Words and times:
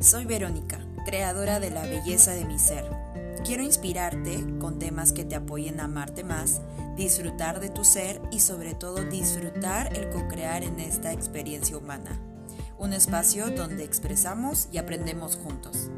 Soy 0.00 0.26
Verónica, 0.26 0.80
creadora 1.06 1.60
de 1.60 1.70
la 1.70 1.82
belleza 1.86 2.32
de 2.32 2.44
mi 2.44 2.58
ser. 2.58 2.84
Quiero 3.44 3.62
inspirarte 3.62 4.44
con 4.58 4.78
temas 4.78 5.12
que 5.12 5.24
te 5.24 5.34
apoyen 5.34 5.80
a 5.80 5.84
amarte 5.84 6.24
más, 6.24 6.60
disfrutar 6.96 7.60
de 7.60 7.70
tu 7.70 7.84
ser 7.84 8.20
y 8.30 8.40
sobre 8.40 8.74
todo 8.74 9.04
disfrutar 9.04 9.96
el 9.96 10.10
co-crear 10.10 10.62
en 10.62 10.80
esta 10.80 11.12
experiencia 11.12 11.76
humana. 11.76 12.20
Un 12.78 12.92
espacio 12.92 13.50
donde 13.50 13.84
expresamos 13.84 14.68
y 14.72 14.78
aprendemos 14.78 15.36
juntos. 15.36 15.90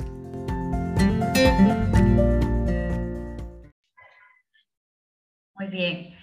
Muy 5.58 5.68
bien. 5.68 6.15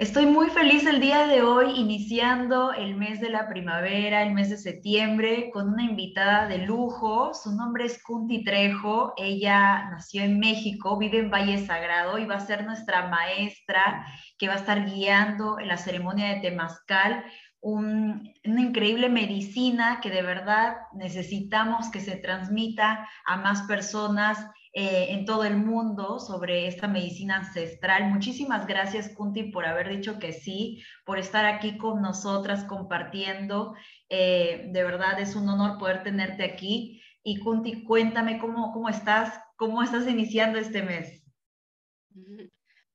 Estoy 0.00 0.24
muy 0.24 0.48
feliz 0.48 0.86
el 0.86 0.98
día 0.98 1.26
de 1.26 1.42
hoy, 1.42 1.78
iniciando 1.78 2.72
el 2.72 2.96
mes 2.96 3.20
de 3.20 3.28
la 3.28 3.46
primavera, 3.50 4.22
el 4.22 4.32
mes 4.32 4.48
de 4.48 4.56
septiembre, 4.56 5.50
con 5.52 5.68
una 5.68 5.82
invitada 5.82 6.48
de 6.48 6.56
lujo. 6.56 7.34
Su 7.34 7.54
nombre 7.54 7.84
es 7.84 8.02
Kunti 8.02 8.42
Trejo. 8.42 9.12
Ella 9.18 9.90
nació 9.90 10.22
en 10.22 10.38
México, 10.38 10.96
vive 10.96 11.18
en 11.18 11.30
Valle 11.30 11.66
Sagrado 11.66 12.16
y 12.16 12.24
va 12.24 12.36
a 12.36 12.46
ser 12.46 12.64
nuestra 12.64 13.08
maestra 13.08 14.06
que 14.38 14.48
va 14.48 14.54
a 14.54 14.60
estar 14.60 14.86
guiando 14.86 15.58
en 15.58 15.68
la 15.68 15.76
ceremonia 15.76 16.28
de 16.28 16.40
Temazcal. 16.40 17.22
una 17.60 18.22
increíble 18.46 19.10
medicina 19.10 20.00
que 20.00 20.08
de 20.08 20.22
verdad 20.22 20.76
necesitamos 20.94 21.90
que 21.90 22.00
se 22.00 22.16
transmita 22.16 23.06
a 23.26 23.36
más 23.36 23.60
personas 23.68 24.38
eh, 24.72 25.08
en 25.10 25.24
todo 25.24 25.44
el 25.44 25.56
mundo 25.56 26.20
sobre 26.20 26.68
esta 26.68 26.86
medicina 26.86 27.38
ancestral. 27.38 28.08
Muchísimas 28.10 28.68
gracias, 28.68 29.08
Kunti, 29.14 29.50
por 29.50 29.66
haber 29.66 29.88
dicho 29.88 30.20
que 30.20 30.32
sí, 30.32 30.82
por 31.04 31.18
estar 31.18 31.44
aquí 31.44 31.76
con 31.76 32.00
nosotras 32.00 32.64
compartiendo. 32.64 33.74
Eh, 34.08 34.68
de 34.70 34.84
verdad 34.84 35.18
es 35.18 35.34
un 35.34 35.48
honor 35.48 35.76
poder 35.78 36.04
tenerte 36.04 36.44
aquí. 36.44 37.02
Y 37.24 37.40
Kunti, 37.40 37.82
cuéntame 37.82 38.38
cómo, 38.38 38.72
cómo 38.72 38.88
estás, 38.88 39.40
cómo 39.56 39.82
estás 39.82 40.06
iniciando 40.06 40.58
este 40.58 40.82
mes. 40.82 41.24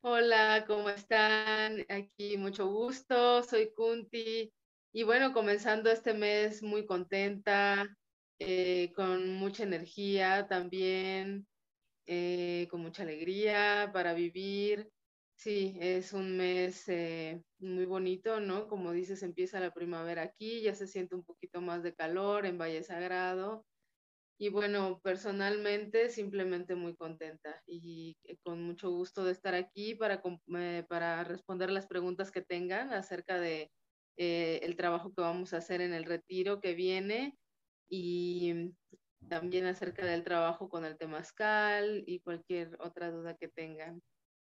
Hola, 0.02 0.64
¿cómo 0.68 0.90
están? 0.90 1.86
Aquí 1.90 2.38
mucho 2.38 2.68
gusto, 2.68 3.44
soy 3.44 3.74
Kunti. 3.76 4.54
Y 4.94 5.04
bueno, 5.04 5.34
comenzando 5.34 5.92
este 5.92 6.14
mes 6.14 6.64
muy 6.64 6.86
contenta, 6.86 7.86
eh, 8.40 8.94
con 8.96 9.34
mucha 9.34 9.64
energía 9.64 10.48
también, 10.48 11.46
eh, 12.06 12.68
con 12.70 12.82
mucha 12.82 13.04
alegría 13.04 13.92
para 13.94 14.14
vivir. 14.14 14.90
Sí, 15.38 15.78
es 15.82 16.14
un 16.14 16.38
mes 16.38 16.88
eh, 16.88 17.44
muy 17.60 17.86
bonito, 17.86 18.40
¿no? 18.40 18.68
Como 18.68 18.92
dices, 18.92 19.22
empieza 19.24 19.60
la 19.60 19.74
primavera 19.74 20.24
aquí, 20.24 20.62
ya 20.62 20.74
se 20.76 20.88
siente 20.88 21.16
un 21.16 21.24
poquito 21.26 21.62
más 21.62 21.84
de 21.84 21.94
calor 21.94 22.46
en 22.46 22.58
Valle 22.58 22.84
Sagrado. 22.84 23.66
Y 24.38 24.50
bueno, 24.50 25.00
personalmente 25.04 26.10
simplemente 26.10 26.76
muy 26.76 26.96
contenta 26.96 27.62
y 27.66 28.18
con 28.44 28.62
mucho 28.64 28.92
gusto 28.92 29.24
de 29.24 29.32
estar 29.32 29.56
aquí 29.56 29.96
para, 29.96 30.22
eh, 30.58 30.86
para 30.90 31.24
responder 31.24 31.70
las 31.72 31.88
preguntas 31.88 32.32
que 32.32 32.42
tengan 32.42 32.94
acerca 32.94 33.40
de 33.40 33.72
el 34.18 34.78
trabajo 34.78 35.14
que 35.14 35.22
vamos 35.22 35.54
a 35.54 35.58
hacer 35.58 35.82
en 35.82 35.94
el 35.94 36.06
retiro 36.06 36.62
que 36.62 36.74
viene 36.74 37.38
y 37.90 38.74
también 39.28 39.66
acerca 39.66 40.06
del 40.06 40.24
trabajo 40.24 40.70
con 40.70 40.86
el 40.86 40.98
temazcal 40.98 42.04
y 42.06 42.20
cualquier 42.20 42.78
otra 42.80 43.12
duda 43.12 43.36
que 43.36 43.48
tengan. 43.48 44.02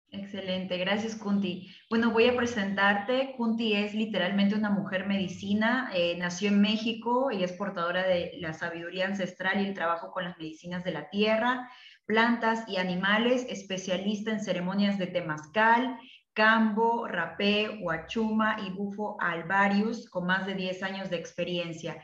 Excelente, 0.10 0.78
gracias 0.78 1.16
Kunti. 1.16 1.70
Bueno, 1.90 2.12
voy 2.12 2.28
a 2.28 2.36
presentarte. 2.36 3.34
Kunti 3.36 3.74
es 3.74 3.94
literalmente 3.94 4.56
una 4.56 4.70
mujer 4.70 5.06
medicina, 5.06 5.92
eh, 5.94 6.16
nació 6.18 6.48
en 6.48 6.62
México 6.62 7.30
y 7.30 7.44
es 7.44 7.52
portadora 7.52 8.08
de 8.08 8.32
la 8.40 8.54
sabiduría 8.54 9.08
ancestral 9.08 9.62
y 9.62 9.68
el 9.68 9.74
trabajo 9.74 10.12
con 10.12 10.24
las 10.24 10.38
medicinas 10.38 10.86
de 10.86 10.94
la 10.94 11.10
tierra, 11.10 11.70
plantas 12.06 12.64
y 12.70 12.78
animales, 12.78 13.46
especialista 13.50 14.32
en 14.32 14.40
ceremonias 14.40 14.98
de 14.98 15.08
temazcal, 15.08 15.98
cambo, 16.32 17.08
rapé, 17.08 17.80
huachuma 17.82 18.58
y 18.66 18.70
bufo 18.70 19.18
alvarius, 19.20 20.10
con 20.10 20.26
más 20.26 20.46
de 20.46 20.54
10 20.54 20.84
años 20.84 21.10
de 21.10 21.18
experiencia. 21.18 22.02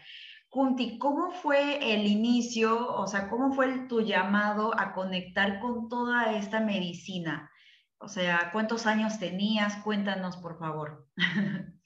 Kunti, 0.54 1.00
¿cómo 1.00 1.32
fue 1.32 1.96
el 1.96 2.06
inicio, 2.06 2.96
o 2.96 3.08
sea, 3.08 3.28
cómo 3.28 3.54
fue 3.54 3.88
tu 3.88 4.02
llamado 4.02 4.72
a 4.80 4.94
conectar 4.94 5.60
con 5.60 5.90
toda 5.90 6.38
esta 6.38 6.60
medicina? 6.60 7.50
O 7.98 8.08
sea, 8.08 8.52
¿cuántos 8.54 8.86
años 8.86 9.18
tenías? 9.18 9.82
Cuéntanos, 9.84 10.38
por 10.38 10.60
favor. 10.60 11.08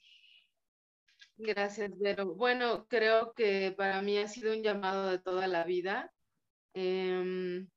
Gracias, 1.38 1.98
Vero. 1.98 2.34
Bueno, 2.34 2.86
creo 2.88 3.32
que 3.32 3.72
para 3.74 4.02
mí 4.02 4.18
ha 4.18 4.28
sido 4.28 4.52
un 4.52 4.62
llamado 4.62 5.06
de 5.06 5.18
toda 5.18 5.46
la 5.46 5.64
vida. 5.64 6.12
Em, 6.74 7.70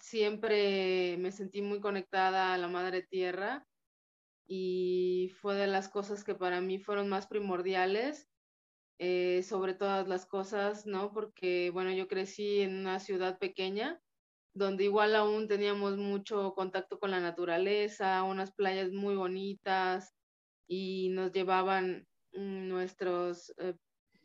siempre 0.00 1.16
me 1.20 1.30
sentí 1.30 1.62
muy 1.62 1.80
conectada 1.80 2.52
a 2.52 2.58
la 2.58 2.66
Madre 2.66 3.02
Tierra 3.02 3.64
y 4.48 5.30
fue 5.40 5.54
de 5.54 5.68
las 5.68 5.88
cosas 5.88 6.24
que 6.24 6.34
para 6.34 6.60
mí 6.60 6.80
fueron 6.80 7.08
más 7.08 7.28
primordiales 7.28 8.31
eh, 8.98 9.42
sobre 9.42 9.74
todas 9.74 10.08
las 10.08 10.26
cosas, 10.26 10.86
¿no? 10.86 11.12
Porque, 11.12 11.70
bueno, 11.70 11.92
yo 11.92 12.08
crecí 12.08 12.60
en 12.60 12.76
una 12.78 13.00
ciudad 13.00 13.38
pequeña 13.38 14.00
donde 14.54 14.84
igual 14.84 15.14
aún 15.16 15.48
teníamos 15.48 15.96
mucho 15.96 16.54
contacto 16.54 16.98
con 16.98 17.10
la 17.10 17.20
naturaleza, 17.20 18.22
unas 18.22 18.52
playas 18.52 18.92
muy 18.92 19.14
bonitas 19.16 20.14
y 20.66 21.08
nos 21.10 21.32
llevaban 21.32 22.06
mm, 22.32 22.68
nuestros 22.68 23.52
eh, 23.58 23.74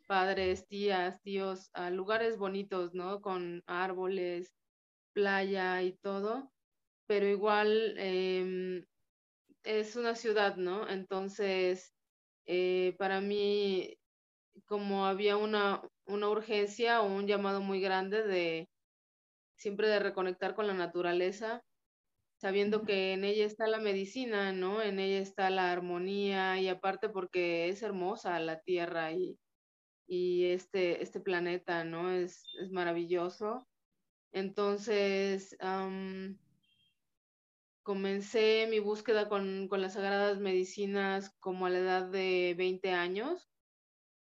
padres, 0.07 0.67
tías, 0.67 1.22
tíos 1.22 1.69
a 1.73 1.89
lugares 1.89 2.38
bonitos, 2.38 2.94
¿no? 2.94 3.22
Con 3.22 3.63
árboles, 3.67 4.53
playa 5.13 5.81
y 5.83 5.94
todo, 5.97 6.51
pero 7.07 7.27
igual 7.27 7.95
em, 7.97 8.85
es 9.63 9.95
una 9.95 10.16
ciudad, 10.16 10.57
¿no? 10.57 10.89
Entonces, 10.89 11.94
eh, 12.45 12.95
para 13.00 13.22
mí 13.22 13.97
como 14.66 15.06
había 15.06 15.38
una, 15.38 15.81
una 16.06 16.29
urgencia 16.29 17.01
o 17.01 17.06
un 17.07 17.28
llamado 17.28 17.62
muy 17.62 17.79
grande 17.79 18.23
de 18.23 18.69
siempre 19.56 19.88
de 19.88 20.00
reconectar 20.00 20.56
con 20.56 20.68
la 20.68 20.73
naturaleza, 20.73 21.63
sabiendo 22.38 22.84
que 22.84 23.13
en 23.13 23.23
ella 23.23 23.45
está 23.45 23.68
la 23.68 23.79
medicina, 23.79 24.51
¿no? 24.53 24.81
En 24.81 25.00
ella 25.00 25.19
está 25.19 25.50
la 25.50 25.72
armonía 25.72 26.59
y 26.59 26.68
aparte 26.69 27.09
porque 27.09 27.69
es 27.69 27.81
hermosa 27.81 28.40
la 28.40 28.62
Tierra 28.62 29.12
y, 29.12 29.40
y 30.07 30.45
este, 30.45 31.01
este 31.03 31.19
planeta, 31.19 31.84
¿no? 31.84 32.12
Es, 32.12 32.44
es 32.62 32.72
maravilloso. 32.72 33.68
Entonces, 34.31 35.57
comencé 37.81 38.68
mi 38.69 38.79
búsqueda 38.79 39.29
con, 39.29 39.68
con, 39.68 39.81
las 39.81 39.94
sagradas 39.94 40.39
medicinas 40.39 41.31
como 41.39 41.66
a 41.66 41.69
la 41.69 41.79
edad 41.79 42.09
de 42.09 42.53
20 42.57 42.91
años 42.91 43.50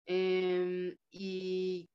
Em, 0.07 0.97
y 1.11 1.89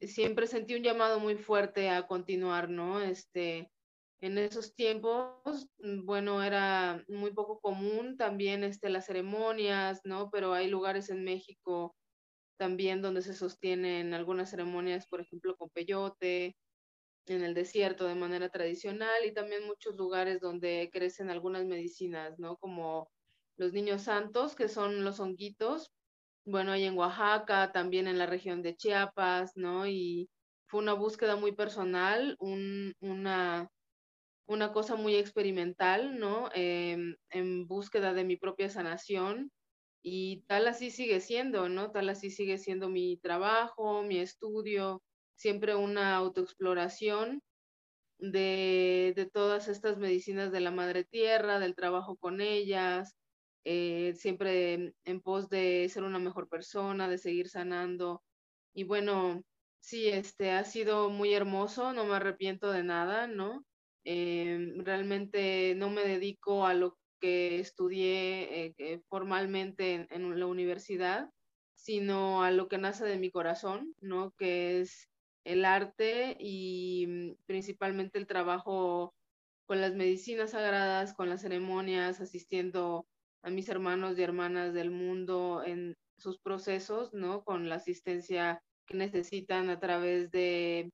siempre 0.00 0.46
sentí 0.46 0.74
un 0.74 0.82
llamado 0.84 1.20
muy 1.20 1.36
fuerte 1.36 1.90
a 1.90 2.06
continuar, 2.06 2.70
¿no? 2.70 3.00
Este, 3.02 3.70
en 4.20 4.38
esos 4.38 4.74
tiempos, 4.74 5.68
mm, 5.78 6.06
bueno, 6.06 6.42
era 6.42 7.04
muy 7.08 7.32
poco 7.34 7.60
común 7.60 8.16
también 8.16 8.64
este, 8.64 8.90
las 8.90 9.06
ceremonias, 9.06 10.00
¿no? 10.04 10.30
Pero 10.30 10.54
hay 10.54 10.68
lugares 10.68 11.10
en 11.10 11.24
México 11.24 11.96
también 12.58 13.02
donde 13.02 13.22
se 13.22 13.34
sostienen 13.34 14.14
algunas 14.14 14.50
ceremonias, 14.50 15.06
por 15.08 15.20
ejemplo, 15.20 15.56
con 15.56 15.70
peyote, 15.70 16.56
en 17.26 17.42
el 17.42 17.54
desierto 17.54 18.06
de 18.06 18.14
manera 18.14 18.48
tradicional 18.50 19.24
y 19.26 19.32
también 19.34 19.66
muchos 19.66 19.96
lugares 19.96 20.40
donde 20.40 20.90
crecen 20.92 21.30
algunas 21.30 21.64
medicinas, 21.66 22.38
¿no? 22.38 22.56
Como 22.58 23.10
los 23.58 23.72
niños 23.72 24.02
santos, 24.02 24.54
que 24.56 24.68
son 24.68 25.04
los 25.04 25.20
honguitos, 25.20 25.92
bueno, 26.44 26.72
ahí 26.72 26.84
en 26.84 26.96
Oaxaca, 26.98 27.72
también 27.72 28.06
en 28.06 28.18
la 28.18 28.26
región 28.26 28.62
de 28.62 28.76
Chiapas, 28.76 29.52
¿no? 29.56 29.86
Y 29.86 30.28
fue 30.66 30.80
una 30.80 30.92
búsqueda 30.94 31.36
muy 31.36 31.52
personal, 31.52 32.36
una, 32.40 33.68
una 34.46 34.72
cosa 34.72 34.96
muy 34.96 35.16
experimental, 35.16 36.18
¿no? 36.18 36.50
Em, 36.54 37.16
en 37.30 37.66
búsqueda 37.66 38.12
de 38.12 38.24
mi 38.24 38.36
propia 38.36 38.68
sanación 38.70 39.50
y 40.02 40.42
tal 40.48 40.68
así 40.68 40.90
sigue 40.90 41.20
siendo, 41.20 41.68
¿no? 41.68 41.90
Tal 41.92 42.08
así 42.10 42.30
sigue 42.30 42.58
siendo 42.58 42.88
mi 42.90 43.16
trabajo, 43.18 44.02
mi 44.02 44.18
estudio, 44.18 45.02
siempre 45.36 45.74
una 45.76 46.16
autoexploración 46.16 47.42
de, 48.18 49.12
de 49.16 49.26
todas 49.26 49.68
estas 49.68 49.98
medicinas 49.98 50.52
de 50.52 50.60
la 50.60 50.70
madre 50.70 51.04
tierra, 51.04 51.58
del 51.58 51.74
trabajo 51.74 52.16
con 52.16 52.40
ellas, 52.40 53.14
eh, 53.64 54.14
siempre 54.16 54.94
en 55.04 55.20
pos 55.20 55.48
de 55.48 55.88
ser 55.88 56.04
una 56.04 56.18
mejor 56.18 56.48
persona, 56.48 57.08
de 57.08 57.18
seguir 57.18 57.48
sanando. 57.48 58.22
Y 58.74 58.84
bueno, 58.84 59.42
sí, 59.80 60.08
este 60.08 60.52
ha 60.52 60.64
sido 60.64 61.10
muy 61.10 61.34
hermoso, 61.34 61.92
no 61.92 62.04
me 62.04 62.14
arrepiento 62.16 62.70
de 62.72 62.82
nada, 62.84 63.26
¿no? 63.26 63.64
Eh, 64.04 64.74
realmente 64.78 65.74
no 65.76 65.90
me 65.90 66.02
dedico 66.02 66.66
a 66.66 66.74
lo 66.74 66.98
que 67.20 67.60
estudié 67.60 68.74
eh, 68.78 69.00
formalmente 69.08 69.94
en, 69.94 70.08
en, 70.10 70.38
la 70.38 70.46
universidad, 70.46 71.30
sino 71.74 72.42
a 72.44 72.50
lo 72.50 72.68
que 72.68 72.78
nace 72.78 73.04
de 73.06 73.18
mi 73.18 73.30
corazón, 73.30 73.94
¿no? 74.00 74.32
Que 74.32 74.80
es 74.80 75.08
el 75.44 75.64
arte 75.64 76.36
y 76.38 77.06
mm, 77.08 77.36
principalmente 77.46 78.18
el 78.18 78.26
trabajo 78.26 79.14
con 79.66 79.80
las 79.80 79.94
medicinas 79.94 80.50
sagradas, 80.52 81.14
con 81.14 81.28
las 81.30 81.42
ceremonias, 81.42 82.20
asistiendo 82.20 83.06
a 83.44 83.50
mis 83.50 83.68
hermanos 83.68 84.18
y 84.18 84.22
hermanas 84.22 84.72
del 84.72 84.90
mundo 84.90 85.62
en 85.64 85.94
sus 86.18 86.38
procesos, 86.38 87.12
¿no? 87.12 87.44
Con 87.44 87.68
la 87.68 87.76
asistencia 87.76 88.62
que 88.86 88.96
necesitan 88.96 89.68
a 89.70 89.78
través 89.78 90.30
de 90.30 90.90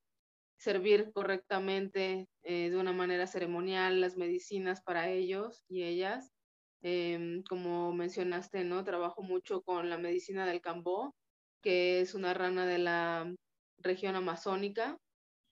servir 0.57 1.11
correctamente 1.13 2.27
eh, 2.43 2.69
de 2.69 2.77
una 2.77 2.93
manera 2.93 3.25
ceremonial 3.25 4.01
las 4.01 4.17
medicinas 4.17 4.81
para 4.81 5.09
ellos 5.09 5.63
y 5.69 5.83
ellas. 5.83 6.29
Em, 6.83 7.43
como 7.43 7.93
mencionaste, 7.93 8.63
¿no? 8.65 8.83
Trabajo 8.83 9.21
mucho 9.21 9.61
con 9.61 9.89
la 9.89 9.97
medicina 9.97 10.45
del 10.45 10.61
cambó, 10.61 11.15
que 11.61 12.01
es 12.01 12.15
una 12.15 12.33
rana 12.33 12.65
de 12.65 12.79
la 12.79 13.33
región 13.77 14.15
amazónica, 14.15 14.97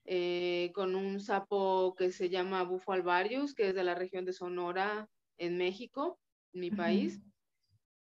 eh, 0.04 0.70
con 0.74 0.94
un 0.96 1.20
sapo 1.20 1.94
que 1.96 2.12
se 2.12 2.28
llama 2.28 2.64
Bufo 2.64 2.92
alvarius, 2.92 3.54
que 3.54 3.68
es 3.68 3.74
de 3.74 3.84
la 3.84 3.94
región 3.94 4.24
de 4.24 4.32
Sonora, 4.32 5.08
en 5.38 5.56
México, 5.56 6.19
mi 6.52 6.70
país. 6.70 7.20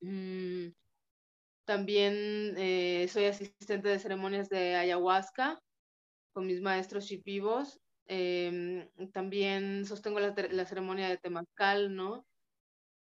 Mm, 0.00 0.68
también 1.66 2.54
eh, 2.56 3.06
soy 3.08 3.26
asistente 3.26 3.88
de 3.88 3.98
ceremonias 3.98 4.48
de 4.48 4.76
ayahuasca 4.76 5.60
con 6.32 6.46
mis 6.46 6.60
maestros 6.60 7.06
chipivos. 7.06 7.78
Em, 8.06 8.88
también 9.12 9.84
sostengo 9.84 10.18
la, 10.18 10.34
la, 10.50 10.64
ceremonia 10.64 11.08
de 11.08 11.18
Temazcal, 11.18 11.94
¿no? 11.94 12.26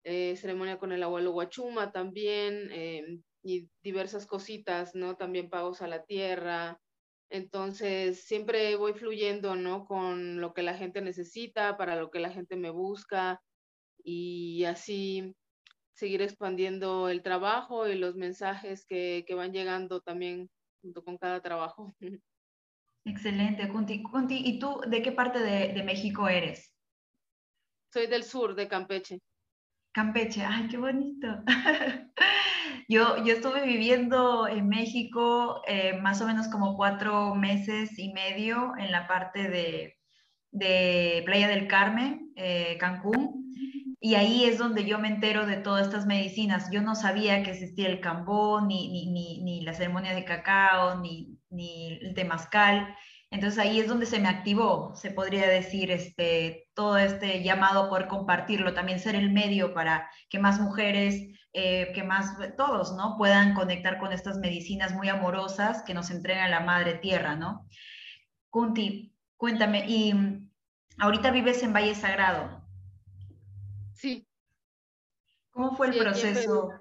Eh, 0.04 0.36
ceremonia 0.36 0.78
con 0.80 0.92
el 0.92 1.04
abuelo 1.04 1.32
Huachuma 1.32 1.92
también, 1.92 2.70
em, 2.72 3.24
y 3.44 3.70
diversas 3.84 4.26
cositas, 4.28 4.96
¿no? 4.96 5.16
También 5.16 5.50
pagos 5.50 5.82
a 5.82 5.88
la 5.88 6.04
tierra. 6.04 6.80
Entonces, 7.30 8.24
siempre 8.26 8.76
voy 8.76 8.94
fluyendo, 8.94 9.56
¿no? 9.56 9.86
Con 9.86 10.42
lo 10.42 10.54
que 10.54 10.64
la 10.64 10.76
gente 10.76 11.02
necesita, 11.02 11.78
para 11.78 11.96
lo 11.96 12.12
que 12.12 12.20
la 12.20 12.30
gente 12.30 12.56
me 12.58 12.70
busca, 12.70 13.42
y 14.04 14.64
así 14.66 15.36
seguir 15.94 16.22
expandiendo 16.22 17.10
el 17.10 17.22
trabajo 17.22 17.88
y 17.88 17.96
los 17.96 18.16
mensajes 18.16 18.86
que, 18.86 19.24
que 19.28 19.36
van 19.36 19.52
llegando 19.52 20.02
también 20.02 20.50
junto 20.82 21.04
con 21.04 21.18
cada 21.18 21.42
trabajo. 21.42 21.94
Excelente, 23.06 23.68
Kunti. 23.68 24.02
Kunti, 24.04 24.42
¿y 24.46 24.60
tú 24.60 24.82
de 24.88 25.02
qué 25.02 25.12
parte 25.12 25.40
de, 25.40 25.74
de 25.74 25.84
México 25.84 26.28
eres? 26.28 26.74
Soy 27.92 28.08
del 28.08 28.24
sur, 28.24 28.56
de 28.56 28.68
Campeche. 28.68 29.20
Campeche, 29.92 30.44
ay, 30.44 30.68
qué 30.70 30.78
bonito. 30.78 31.28
yo, 32.88 33.24
yo 33.26 33.34
estuve 33.34 33.66
viviendo 33.66 34.48
en 34.48 34.70
México 34.70 35.62
eh, 35.68 36.00
más 36.00 36.22
o 36.22 36.28
menos 36.28 36.48
como 36.48 36.78
cuatro 36.78 37.36
meses 37.36 37.98
y 38.00 38.14
medio 38.14 38.74
en 38.78 38.92
la 38.92 39.08
parte 39.08 39.50
de, 39.50 39.98
de 40.52 41.24
Playa 41.26 41.48
del 41.48 41.68
Carmen, 41.68 42.32
eh, 42.36 42.78
Cancún, 42.80 43.54
y 44.04 44.16
ahí 44.16 44.46
es 44.46 44.58
donde 44.58 44.84
yo 44.86 44.98
me 44.98 45.10
entero 45.10 45.46
de 45.46 45.58
todas 45.58 45.86
estas 45.86 46.08
medicinas. 46.08 46.72
Yo 46.72 46.82
no 46.82 46.96
sabía 46.96 47.44
que 47.44 47.52
existía 47.52 47.88
el 47.88 48.02
cambón, 48.02 48.68
ni, 48.68 48.92
ni, 48.92 49.12
ni, 49.12 49.44
ni 49.44 49.62
la 49.62 49.76
ceremonia 49.76 50.16
de 50.16 50.26
cacao, 50.26 51.00
ni, 51.00 51.38
ni 51.52 52.00
el 52.02 52.16
temazcal. 52.16 52.96
Entonces 53.30 53.60
ahí 53.60 53.80
es 53.80 53.88
donde 53.88 54.08
se 54.08 54.20
me 54.20 54.28
activó, 54.28 54.96
se 54.96 55.12
podría 55.12 55.48
decir, 55.48 55.92
este, 55.92 56.68
todo 56.74 56.98
este 56.98 57.44
llamado 57.44 57.84
a 57.84 57.90
poder 57.90 58.08
compartirlo, 58.08 58.74
también 58.74 59.00
ser 59.00 59.16
el 59.16 59.32
medio 59.32 59.74
para 59.76 60.10
que 60.30 60.40
más 60.40 60.60
mujeres, 60.60 61.16
eh, 61.54 61.92
que 61.94 62.04
más 62.04 62.36
todos, 62.58 62.94
¿no? 62.96 63.18
Puedan 63.18 63.54
conectar 63.54 64.00
con 64.00 64.14
estas 64.14 64.38
medicinas 64.40 64.94
muy 64.96 65.10
amorosas 65.10 65.84
que 65.84 65.94
nos 65.94 66.10
entrega 66.10 66.50
la 66.50 66.62
Madre 66.62 66.96
Tierra, 66.96 67.36
¿no? 67.36 67.68
Kunti, 68.50 69.14
cuéntame, 69.38 69.86
y 69.88 70.14
mm, 70.14 70.50
ahorita 70.98 71.30
vives 71.32 71.62
en 71.62 71.74
Valle 71.74 71.94
Sagrado. 71.94 72.61
Sí. 74.02 74.28
¿Cómo 75.52 75.76
fue 75.76 75.90
el 75.90 76.00
proceso? 76.00 76.72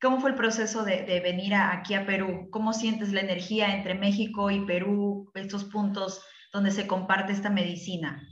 ¿Cómo 0.00 0.20
fue 0.20 0.30
el 0.30 0.36
proceso 0.36 0.84
de, 0.84 1.18
venir 1.20 1.52
aquí 1.54 1.94
a 1.94 2.06
Perú? 2.06 2.48
¿Cómo 2.52 2.72
sientes 2.72 3.12
la 3.12 3.22
energía 3.22 3.74
entre 3.74 3.94
México 3.94 4.48
y 4.48 4.64
Perú, 4.64 5.32
estos 5.34 5.64
puntos 5.64 6.24
donde 6.52 6.70
se 6.70 6.86
comparte 6.86 7.32
esta 7.32 7.50
medicina? 7.50 8.22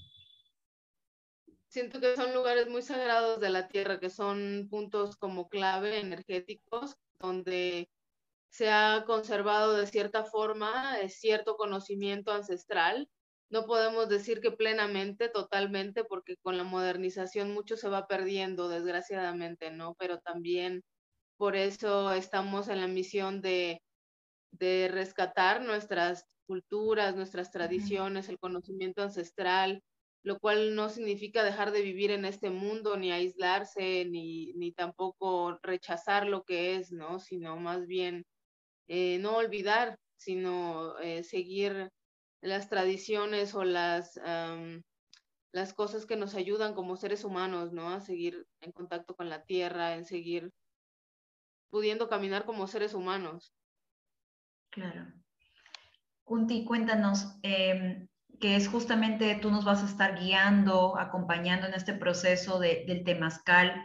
Siento 1.67 1.99
que 1.99 2.15
son 2.15 2.33
lugares 2.33 2.69
muy 2.69 2.83
sagrados 2.83 3.41
de 3.41 3.51
la 3.51 3.67
tierra, 3.67 3.99
que 3.99 4.09
son 4.09 4.69
puntos 4.71 5.17
como 5.17 5.49
clave 5.49 5.99
energéticos, 5.99 6.97
donde 7.19 7.91
se 8.51 8.71
ha 8.71 9.03
conservado 9.05 9.73
de 9.73 9.89
cierta 9.89 10.23
forma 10.23 11.01
eh, 11.01 11.09
cierto 11.09 11.57
conocimiento 11.57 12.31
ancestral. 12.31 13.11
No 13.49 13.65
podemos 13.67 14.09
decir 14.09 14.41
que 14.41 14.51
plenamente, 14.51 15.29
totalmente, 15.29 16.05
porque 16.05 16.37
con 16.43 16.57
la 16.57 16.65
modernización 16.65 17.53
mucho 17.55 17.77
se 17.77 17.89
va 17.89 18.09
perdiendo, 18.09 18.69
desgraciadamente, 18.69 19.71
¿no? 19.71 19.95
Pero 19.95 20.19
también 20.19 20.83
por 21.37 21.55
eso 21.55 22.13
estamos 22.13 22.69
en 22.69 22.81
la 22.81 22.89
misión 22.89 23.41
de, 23.43 23.81
rescatar 24.59 25.63
nuestras 25.63 26.25
culturas, 26.47 27.15
nuestras 27.15 27.51
tradiciones, 27.51 28.29
el 28.29 28.39
conocimiento 28.39 29.03
ancestral, 29.03 29.83
lo 30.23 30.39
cual 30.39 30.75
no 30.75 30.89
significa 30.89 31.45
dejar 31.45 31.73
de 31.73 31.83
vivir 31.83 32.11
en 32.11 32.25
este 32.25 32.51
mundo, 32.51 32.97
ni 32.97 33.13
aislarse, 33.13 34.07
ni, 34.07 34.55
ni 34.55 34.73
tampoco 34.73 35.59
rechazar 35.63 36.27
lo 36.27 36.43
que 36.45 36.77
es, 36.77 36.91
¿no? 36.91 37.21
Sino 37.21 37.57
más 37.59 37.87
bien 37.87 38.25
eh, 38.89 39.19
no 39.19 39.37
olvidar, 39.37 39.99
sino 40.17 40.99
eh, 41.01 41.23
seguir 41.23 41.91
las 42.41 42.69
tradiciones 42.69 43.55
o 43.55 43.65
las, 43.65 44.21
las 45.53 45.73
cosas 45.73 46.07
que 46.07 46.17
nos 46.17 46.35
ayudan 46.35 46.75
como 46.75 46.97
seres 46.97 47.25
humanos, 47.25 47.73
¿no? 47.73 47.91
A 47.91 48.01
seguir 48.01 48.47
en 48.61 48.73
contacto 48.73 49.17
con 49.17 49.29
la 49.29 49.45
tierra, 49.45 49.95
en 49.95 50.05
seguir 50.05 50.53
pudiendo 51.71 52.09
caminar 52.09 52.45
como 52.45 52.67
seres 52.67 52.95
humanos. 52.95 53.55
Claro. 54.71 55.07
Kunti, 56.25 56.65
cuéntanos, 56.65 57.39
eh, 57.43 58.09
que 58.41 58.57
es 58.57 58.69
justamente 58.69 59.39
tú 59.41 59.51
nos 59.51 59.65
vas 59.65 59.83
a 59.83 59.87
estar 59.87 60.19
guiando, 60.19 60.99
acompañando 60.99 61.67
en 61.67 61.75
este 61.75 61.95
proceso 61.95 62.59
de, 62.59 62.85
del 62.87 63.05
temazcal. 63.05 63.83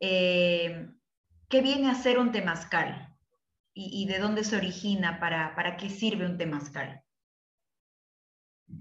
Em, 0.00 0.98
¿Qué 1.48 1.60
viene 1.62 1.90
a 1.90 1.94
ser 1.94 2.18
un 2.18 2.32
temazcal? 2.32 3.14
¿Y, 3.72 4.02
¿Y, 4.02 4.06
de 4.06 4.18
dónde 4.18 4.42
se 4.42 4.56
origina? 4.56 5.20
Para, 5.20 5.54
¿Para 5.54 5.76
qué 5.76 5.90
sirve 5.90 6.26
un 6.26 6.38
temazcal? 6.38 7.05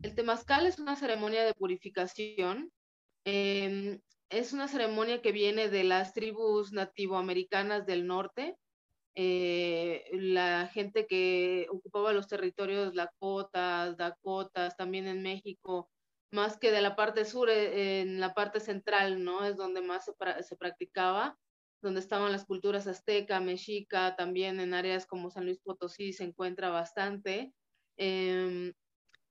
El 0.02 0.16
temazcal 0.16 0.66
es 0.66 0.80
una 0.80 0.96
ceremonia 0.96 1.44
de 1.44 1.54
purificación. 1.54 2.72
Eh, 3.26 4.00
es 4.30 4.54
una 4.54 4.68
ceremonia 4.68 5.22
que 5.22 5.32
viene 5.32 5.70
de 5.70 5.84
las 5.84 6.14
tribus 6.14 6.72
nativoamericanas 6.72 7.86
del 7.86 8.08
norte, 8.08 8.58
eh, 9.16 10.04
la 10.12 10.68
gente 10.68 11.08
que 11.08 11.68
ocupaba 11.70 12.12
los 12.12 12.28
territorios 12.28 12.96
Lakotas, 12.96 13.96
Dakotas, 13.96 14.76
también 14.76 15.08
en 15.08 15.24
México, 15.24 15.90
más 16.32 16.58
que 16.58 16.72
de 16.72 16.82
la 16.82 16.98
parte 16.98 17.24
sur, 17.24 17.50
eh, 17.50 18.02
en 18.02 18.20
la 18.20 18.34
parte 18.34 18.60
central, 18.60 19.24
¿no? 19.24 19.46
Es 19.46 19.56
donde 19.56 19.82
más 19.82 20.06
se, 20.42 20.56
practicaba, 20.58 21.38
donde 21.82 22.02
estaban 22.02 22.34
las 22.34 22.46
culturas 22.46 22.88
azteca, 22.88 23.40
mexica, 23.40 24.16
también 24.18 24.60
en 24.60 24.74
áreas 24.74 25.06
como 25.06 25.30
San 25.30 25.46
Luis 25.46 25.60
Potosí 25.60 26.12
se 26.12 26.26
encuentra 26.26 26.70
bastante. 26.70 27.54
Em, 27.98 28.74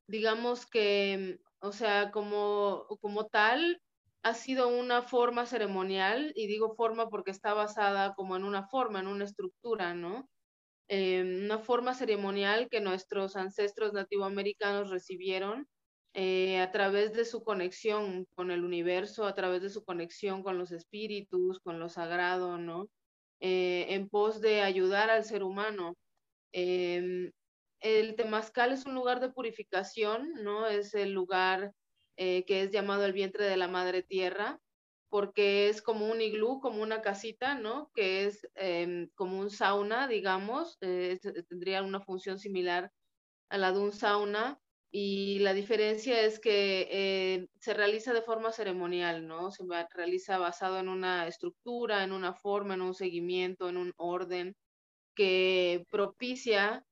digamos 0.06 0.66
que, 0.66 1.38
o 1.60 1.72
sea, 1.72 2.10
como, 2.10 2.86
como 3.00 3.26
tal, 3.26 3.80
ha 4.22 4.34
sido 4.34 4.68
una 4.68 5.02
forma 5.02 5.46
ceremonial, 5.46 6.32
y 6.36 6.46
digo 6.46 6.74
forma 6.76 7.10
porque 7.10 7.30
está 7.30 7.54
basada 7.54 8.14
como 8.14 8.36
en 8.36 8.44
una 8.44 8.64
forma, 8.68 9.00
en 9.00 9.06
una 9.08 9.24
estructura, 9.24 9.94
¿no? 9.94 10.28
Eh, 10.88 11.22
una 11.44 11.58
forma 11.58 11.94
ceremonial 11.94 12.68
que 12.70 12.80
nuestros 12.80 13.36
ancestros 13.36 13.92
nativoamericanos 13.94 14.90
recibieron 14.90 15.66
eh, 16.14 16.60
a 16.60 16.70
través 16.72 17.14
de 17.14 17.24
su 17.24 17.42
conexión 17.44 18.26
con 18.34 18.50
el 18.50 18.64
universo, 18.64 19.26
a 19.26 19.34
través 19.34 19.62
de 19.62 19.70
su 19.70 19.84
conexión 19.84 20.42
con 20.42 20.58
los 20.58 20.72
espíritus, 20.72 21.60
con 21.60 21.78
lo 21.80 21.88
sagrado, 21.88 22.58
¿no? 22.58 22.88
Eh, 23.40 23.86
en 23.90 24.08
pos 24.08 24.40
de 24.40 24.62
ayudar 24.62 25.10
al 25.10 25.24
ser 25.24 25.42
humano. 25.44 25.94
El 27.80 28.16
temazcal 28.16 28.72
es 28.72 28.86
un 28.86 28.94
lugar 28.94 29.20
de 29.20 29.30
purificación, 29.30 30.32
¿no? 30.42 30.66
Es 30.66 30.94
el 30.94 31.12
lugar 31.12 31.72
eh, 32.16 32.44
que 32.46 32.62
es 32.62 32.70
llamado 32.70 33.04
el 33.04 33.12
vientre 33.12 33.44
de 33.44 33.56
la 33.56 33.68
madre 33.68 34.02
tierra, 34.02 34.60
porque 35.08 35.68
es 35.68 35.82
como 35.82 36.10
un 36.10 36.20
iglú, 36.20 36.60
como 36.60 36.82
una 36.82 37.02
casita, 37.02 37.54
¿no? 37.54 37.90
Que 37.94 38.24
es 38.26 38.48
em, 38.54 39.08
como 39.14 39.38
un 39.40 39.50
sauna, 39.50 40.08
digamos, 40.08 40.76
eh, 40.80 41.18
tendría 41.48 41.82
una 41.82 42.00
función 42.00 42.38
similar 42.38 42.90
a 43.50 43.58
la 43.58 43.72
de 43.72 43.80
un 43.80 43.92
sauna, 43.92 44.60
y 44.96 45.40
la 45.40 45.54
diferencia 45.54 46.20
es 46.20 46.38
que 46.38 46.86
eh, 46.88 47.48
se 47.58 47.74
realiza 47.74 48.12
de 48.12 48.22
forma 48.22 48.52
ceremonial, 48.52 49.26
¿no? 49.26 49.50
Se 49.50 49.64
realiza 49.92 50.38
basado 50.38 50.78
en 50.78 50.88
una 50.88 51.26
estructura, 51.26 52.04
en 52.04 52.12
una 52.12 52.32
forma, 52.32 52.74
en 52.74 52.80
un 52.80 52.94
seguimiento, 52.94 53.68
en 53.68 53.76
un 53.76 53.92
orden 53.96 54.54
que 55.16 55.84
propicia 55.90 56.84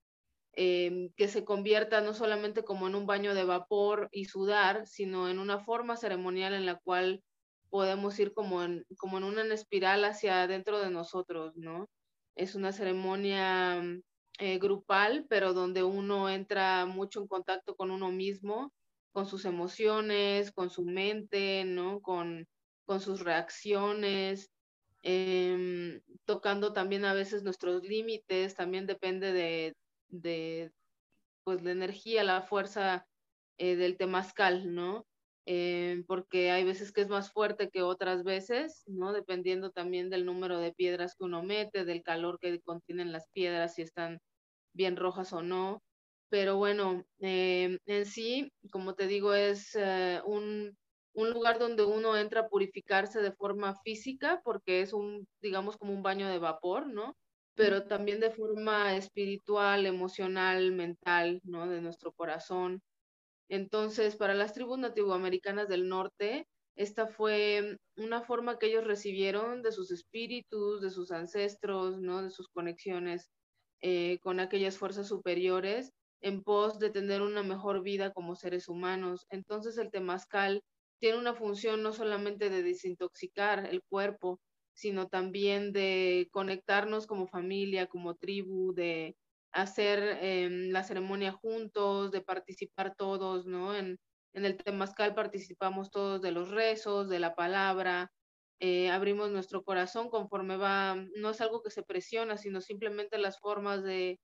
em, 0.55 1.11
que 1.17 1.29
se 1.29 1.45
convierta 1.45 2.01
no 2.01 2.15
solamente 2.15 2.63
como 2.65 2.87
en 2.87 2.95
un 2.95 3.07
baño 3.07 3.35
de 3.35 3.45
vapor 3.45 4.09
y 4.13 4.27
sudar, 4.27 4.87
sino 4.87 5.29
en 5.29 5.39
una 5.39 5.59
forma 5.59 5.97
ceremonial 5.97 6.55
en 6.55 6.67
la 6.67 6.79
cual 6.79 7.23
podemos 7.71 8.19
ir 8.19 8.35
como 8.35 8.63
en, 8.63 8.85
como 8.99 9.19
en 9.19 9.25
una 9.25 9.43
espiral 9.55 10.05
hacia 10.05 10.43
adentro 10.43 10.79
de 10.81 10.91
nosotros, 10.91 11.57
¿no? 11.57 11.89
Es 12.35 12.55
una 12.55 12.73
ceremonia 12.73 13.83
eh, 14.39 14.59
grupal, 14.59 15.27
pero 15.29 15.55
donde 15.55 15.83
uno 15.83 16.29
entra 16.29 16.85
mucho 16.87 17.21
en 17.21 17.29
contacto 17.29 17.75
con 17.75 17.91
uno 17.91 18.11
mismo, 18.11 18.73
con 19.13 19.27
sus 19.27 19.45
emociones, 19.45 20.53
con 20.53 20.69
su 20.71 20.85
mente, 20.85 21.65
¿no? 21.65 22.01
Con, 22.01 22.47
con 22.85 23.01
sus 23.01 23.21
reacciones, 23.21 24.51
em, 25.03 26.01
tocando 26.25 26.73
también 26.73 27.05
a 27.05 27.15
veces 27.15 27.43
nuestros 27.43 27.83
límites, 27.85 28.55
también 28.55 28.87
depende 28.87 29.33
de, 29.33 29.75
de 30.13 30.71
pues, 31.45 31.63
la 31.63 31.73
energía, 31.73 32.23
la 32.23 32.43
fuerza 32.43 33.07
eh, 33.59 33.77
del 33.77 33.97
temazcal, 33.97 34.75
¿no? 34.75 35.07
Eh, 35.47 36.05
porque 36.07 36.53
hay 36.53 36.65
veces 36.65 36.93
que 36.93 37.01
es 37.01 37.09
más 37.09 37.33
fuerte 37.33 37.69
que 37.71 37.83
otras 37.83 38.23
veces, 38.23 38.85
¿no? 38.87 39.13
Dependiendo 39.13 39.71
también 39.73 40.11
del 40.11 40.25
número 40.25 40.59
de 40.59 40.73
piedras 40.73 41.17
que 41.17 41.25
uno 41.25 41.43
mete, 41.43 41.85
del 41.85 42.03
calor 42.03 42.39
que 42.41 42.61
contienen 42.61 43.13
las 43.13 43.29
piedras, 43.33 43.75
si 43.75 43.83
están 43.83 44.21
bien 44.75 44.97
rojas 44.97 45.33
o 45.33 45.43
no. 45.43 45.83
Pero 46.31 46.57
bueno, 46.57 47.05
eh, 47.21 47.79
en 47.87 48.07
sí, 48.07 48.53
como 48.71 48.95
te 48.95 49.07
digo, 49.07 49.35
es 49.35 49.77
un, 50.25 50.77
un, 51.15 51.31
lugar 51.31 51.59
donde 51.59 51.85
uno 51.85 52.17
entra 52.17 52.43
a 52.43 52.49
purificarse 52.49 53.21
de 53.21 53.33
forma 53.33 53.75
física, 53.85 54.41
porque 54.45 54.81
es 54.83 54.93
un, 54.93 55.27
digamos, 55.43 55.77
como 55.77 55.93
un 55.93 56.03
baño 56.03 56.29
de 56.29 56.39
vapor, 56.39 56.87
¿no? 56.87 57.17
Pero 57.55 57.85
también 57.85 58.21
de 58.21 58.31
forma 58.31 58.97
espiritual, 58.97 59.87
emocional, 59.87 60.73
mental, 60.73 61.41
¿no? 61.45 61.69
De 61.69 61.81
nuestro 61.81 62.13
corazón. 62.13 62.81
Entonces, 63.49 64.17
para 64.17 64.35
las 64.35 64.55
tribus 64.55 64.79
nativoamericanas 64.79 65.69
del 65.69 65.89
norte, 65.89 66.47
esta 66.77 67.07
fue 67.07 67.77
una 67.97 68.23
forma 68.23 68.59
que 68.59 68.67
ellos 68.67 68.85
recibieron 68.85 69.63
de 69.63 69.73
sus 69.73 69.91
espíritus, 69.91 70.81
de 70.81 70.91
sus 70.91 71.11
ancestros, 71.11 72.01
¿no? 72.01 72.23
De 72.23 72.31
sus 72.31 72.49
conexiones 72.49 73.31
eh, 73.83 74.19
con 74.23 74.41
aquellas 74.41 74.79
fuerzas 74.79 75.09
superiores 75.09 75.93
en 76.23 76.43
pos 76.43 76.79
de 76.79 76.91
tener 76.91 77.21
una 77.21 77.43
mejor 77.43 77.83
vida 77.83 78.13
como 78.13 78.37
seres 78.37 78.69
humanos. 78.69 79.27
Entonces, 79.29 79.77
el 79.77 79.91
temazcal 79.91 80.63
tiene 80.99 81.19
una 81.19 81.35
función 81.35 81.83
no 81.83 81.93
solamente 81.93 82.49
de 82.49 82.63
desintoxicar 82.63 83.67
el 83.67 83.83
cuerpo, 83.91 84.39
sino 84.75 85.09
también 85.09 85.73
de 85.73 86.29
conectarnos 86.33 87.07
como 87.07 87.27
familia, 87.27 87.87
como 87.87 88.17
tribu, 88.17 88.73
de 88.75 89.17
hacer 89.53 90.19
em, 90.23 90.71
la 90.71 90.83
ceremonia 90.85 91.33
juntos, 91.33 92.11
de 92.13 92.23
participar 92.23 92.95
todos, 92.97 93.47
¿no? 93.47 93.75
En, 93.77 93.99
en 94.35 94.45
el 94.45 94.57
Temazcal 94.57 95.15
participamos 95.15 95.91
todos 95.91 96.23
de 96.23 96.33
los 96.33 96.51
rezos, 96.51 97.09
de 97.09 97.21
la 97.21 97.35
palabra, 97.35 98.11
eh, 98.61 98.91
abrimos 98.91 99.31
nuestro 99.33 99.65
corazón 99.65 100.09
conforme 100.09 100.57
va, 100.57 100.95
no 101.17 101.31
es 101.31 101.41
algo 101.41 101.63
que 101.63 101.71
se 101.71 101.83
presiona, 101.83 102.37
sino 102.39 102.61
simplemente 102.61 103.19
las 103.19 103.41
formas 103.41 103.83
de 103.83 104.21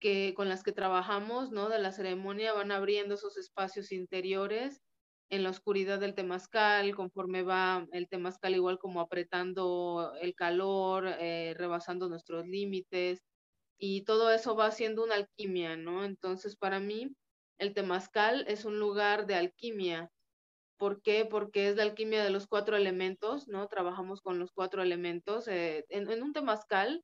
que 0.00 0.34
con 0.36 0.48
las 0.48 0.62
que 0.62 0.72
trabajamos, 0.72 1.50
¿no? 1.52 1.68
De 1.70 1.78
la 1.78 1.92
ceremonia 1.92 2.52
van 2.52 2.72
abriendo 2.72 3.14
esos 3.16 3.38
espacios 3.38 3.92
interiores 3.92 4.82
en 5.30 5.44
la 5.44 5.50
oscuridad 5.50 6.00
del 6.00 6.14
temazcal, 6.14 6.94
conforme 6.94 7.42
va 7.42 7.86
el 7.92 8.08
temazcal 8.08 8.54
igual 8.54 8.78
como 8.78 9.00
apretando 9.00 10.12
el 10.20 10.34
calor, 10.34 11.06
eh, 11.20 11.54
rebasando 11.56 12.08
nuestros 12.08 12.46
límites, 12.46 13.22
y 13.78 14.02
todo 14.02 14.30
eso 14.30 14.56
va 14.56 14.66
haciendo 14.66 15.02
una 15.04 15.14
alquimia, 15.14 15.76
¿no? 15.76 16.04
Entonces, 16.04 16.56
para 16.56 16.80
mí, 16.80 17.14
el 17.58 17.74
temazcal 17.74 18.44
es 18.48 18.64
un 18.64 18.78
lugar 18.78 19.26
de 19.26 19.36
alquimia. 19.36 20.10
¿Por 20.78 21.02
qué? 21.02 21.26
Porque 21.26 21.68
es 21.68 21.76
la 21.76 21.84
alquimia 21.84 22.24
de 22.24 22.30
los 22.30 22.46
cuatro 22.46 22.76
elementos, 22.76 23.48
¿no? 23.48 23.68
Trabajamos 23.68 24.20
con 24.22 24.38
los 24.38 24.52
cuatro 24.52 24.82
elementos. 24.82 25.48
Eh, 25.48 25.86
en, 25.88 26.22
un 26.22 26.32
temazcal 26.32 27.02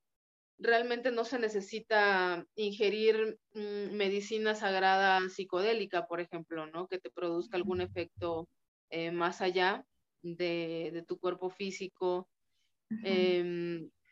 realmente 0.58 1.10
no 1.10 1.25
se 1.25 1.38
necesita 1.38 2.46
ingerir 2.54 3.38
mm, 3.54 3.94
medicina 3.94 4.54
sagrada 4.54 5.20
psicodélica, 5.28 6.06
por 6.06 6.20
ejemplo, 6.20 6.66
¿no? 6.66 6.88
Que 6.88 6.98
te 6.98 7.10
produzca 7.10 7.56
algún 7.56 7.80
efecto 7.80 8.48
eh, 8.90 9.10
más 9.10 9.40
allá 9.40 9.84
de, 10.22 11.04
tu 11.06 11.18
cuerpo 11.18 11.50
físico 11.50 12.28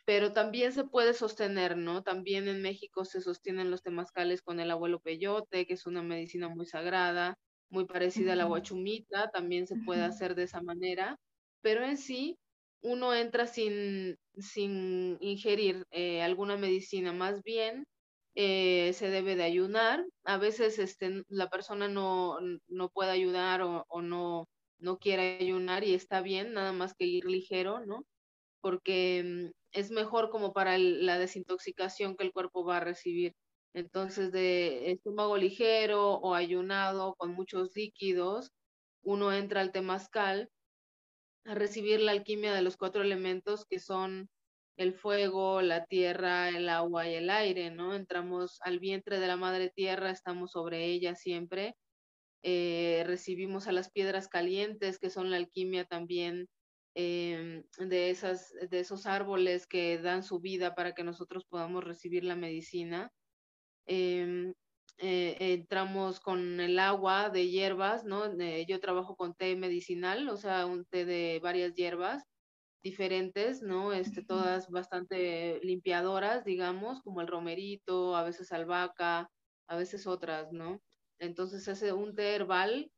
pero 0.04 0.32
también 0.32 0.72
se 0.72 0.84
puede 0.84 1.14
sostener, 1.14 1.76
¿no? 1.76 2.02
También 2.02 2.48
en 2.48 2.60
México 2.60 3.04
se 3.04 3.20
sostienen 3.20 3.70
los 3.70 3.82
temazcales 3.82 4.42
con 4.42 4.60
el 4.60 4.70
abuelo 4.70 5.00
peyote, 5.00 5.66
que 5.66 5.74
es 5.74 5.86
una 5.86 6.02
medicina 6.02 6.48
muy 6.48 6.66
sagrada, 6.66 7.38
muy 7.70 7.86
parecida 7.86 8.34
a 8.34 8.36
la 8.36 8.44
guachumita, 8.44 9.30
también 9.30 9.66
se 9.66 9.76
puede 9.76 10.02
hacer 10.02 10.34
de 10.34 10.44
esa 10.44 10.62
manera, 10.62 11.18
pero 11.62 11.84
en 11.84 11.96
sí 11.96 12.36
uno 12.84 13.14
entra 13.14 13.46
sin, 13.46 14.16
sin 14.36 15.16
ingerir 15.20 15.86
eh, 15.90 16.22
alguna 16.22 16.58
medicina, 16.58 17.12
más 17.14 17.42
bien 17.42 17.86
eh, 18.34 18.92
se 18.92 19.08
debe 19.08 19.36
de 19.36 19.44
ayunar. 19.44 20.04
A 20.24 20.36
veces 20.38 20.78
este, 20.78 21.22
la 21.28 21.48
persona 21.48 21.88
no, 21.88 22.38
no 22.68 22.90
puede 22.90 23.10
ayudar 23.12 23.62
o, 23.62 23.86
o 23.88 24.02
no, 24.02 24.48
no 24.78 24.98
quiere 24.98 25.38
ayunar 25.40 25.82
y 25.84 25.94
está 25.94 26.20
bien, 26.20 26.52
nada 26.52 26.72
más 26.72 26.94
que 26.94 27.06
ir 27.06 27.24
ligero, 27.24 27.80
¿no? 27.86 28.04
Porque 28.60 29.22
mm, 29.24 29.50
es 29.72 29.90
mejor 29.90 30.30
como 30.30 30.52
para 30.52 30.76
la 30.78 31.18
desintoxicación 31.18 32.16
que 32.16 32.24
el 32.24 32.32
cuerpo 32.32 32.64
va 32.66 32.78
a 32.78 32.80
recibir. 32.80 33.32
Entonces, 33.74 34.30
de 34.30 34.92
estómago 34.92 35.38
ligero 35.38 36.14
o 36.16 36.34
ayunado 36.34 37.14
con 37.16 37.32
muchos 37.34 37.70
líquidos, 37.74 38.50
uno 39.02 39.32
entra 39.32 39.62
al 39.62 39.72
temazcal 39.72 40.50
a 41.44 41.54
recibir 41.54 42.00
la 42.00 42.12
alquimia 42.12 42.52
de 42.52 42.62
los 42.62 42.76
cuatro 42.76 43.02
elementos 43.02 43.66
que 43.66 43.78
son 43.78 44.28
el 44.76 44.94
fuego, 44.94 45.62
la 45.62 45.84
tierra, 45.84 46.48
el 46.48 46.68
agua 46.68 47.08
y 47.08 47.14
el 47.14 47.30
aire, 47.30 47.70
¿no? 47.70 47.94
Entramos 47.94 48.58
al 48.62 48.80
vientre 48.80 49.20
de 49.20 49.26
la 49.26 49.36
madre 49.36 49.70
tierra, 49.70 50.10
estamos 50.10 50.52
sobre 50.52 50.86
ella 50.86 51.14
siempre. 51.14 51.76
Eh, 52.42 53.04
recibimos 53.06 53.68
a 53.68 53.72
las 53.72 53.90
piedras 53.90 54.28
calientes, 54.28 54.98
que 54.98 55.10
son 55.10 55.30
la 55.30 55.36
alquimia 55.36 55.84
también 55.84 56.48
Em, 56.96 57.64
de, 57.78 58.10
esas, 58.10 58.54
de 58.70 58.78
esos 58.78 59.06
árboles 59.06 59.66
que 59.66 59.98
dan 59.98 60.22
su 60.22 60.38
vida 60.38 60.76
para 60.76 60.94
que 60.94 61.02
nosotros 61.02 61.44
podamos 61.44 61.82
recibir 61.82 62.22
la 62.22 62.36
medicina. 62.36 63.10
Em, 63.86 64.54
eh, 64.98 65.36
entramos 65.40 66.20
con 66.20 66.60
el 66.60 66.78
agua 66.78 67.30
de 67.30 67.48
hierbas, 67.48 68.04
¿no? 68.04 68.36
yo 68.66 68.80
trabajo 68.80 69.16
con 69.16 69.34
té 69.34 69.56
medicinal, 69.56 70.28
o 70.28 70.36
sea, 70.36 70.66
un 70.66 70.84
té 70.86 71.04
de 71.04 71.40
varias 71.42 71.74
hierbas 71.74 72.24
diferentes, 72.82 73.62
¿no? 73.62 73.92
Este, 73.92 74.22
todas 74.22 74.68
bastante 74.70 75.58
limpiadoras, 75.62 76.44
digamos, 76.44 77.00
como 77.02 77.22
el 77.22 77.26
romerito, 77.28 78.14
a 78.14 78.22
veces 78.24 78.52
albahaca, 78.52 79.30
a 79.66 79.76
veces 79.76 80.06
otras, 80.06 80.52
¿no? 80.52 80.80
Entonces 81.18 81.66
hace 81.68 81.92
un 81.92 82.14
té 82.14 82.34
herbal 82.34 82.90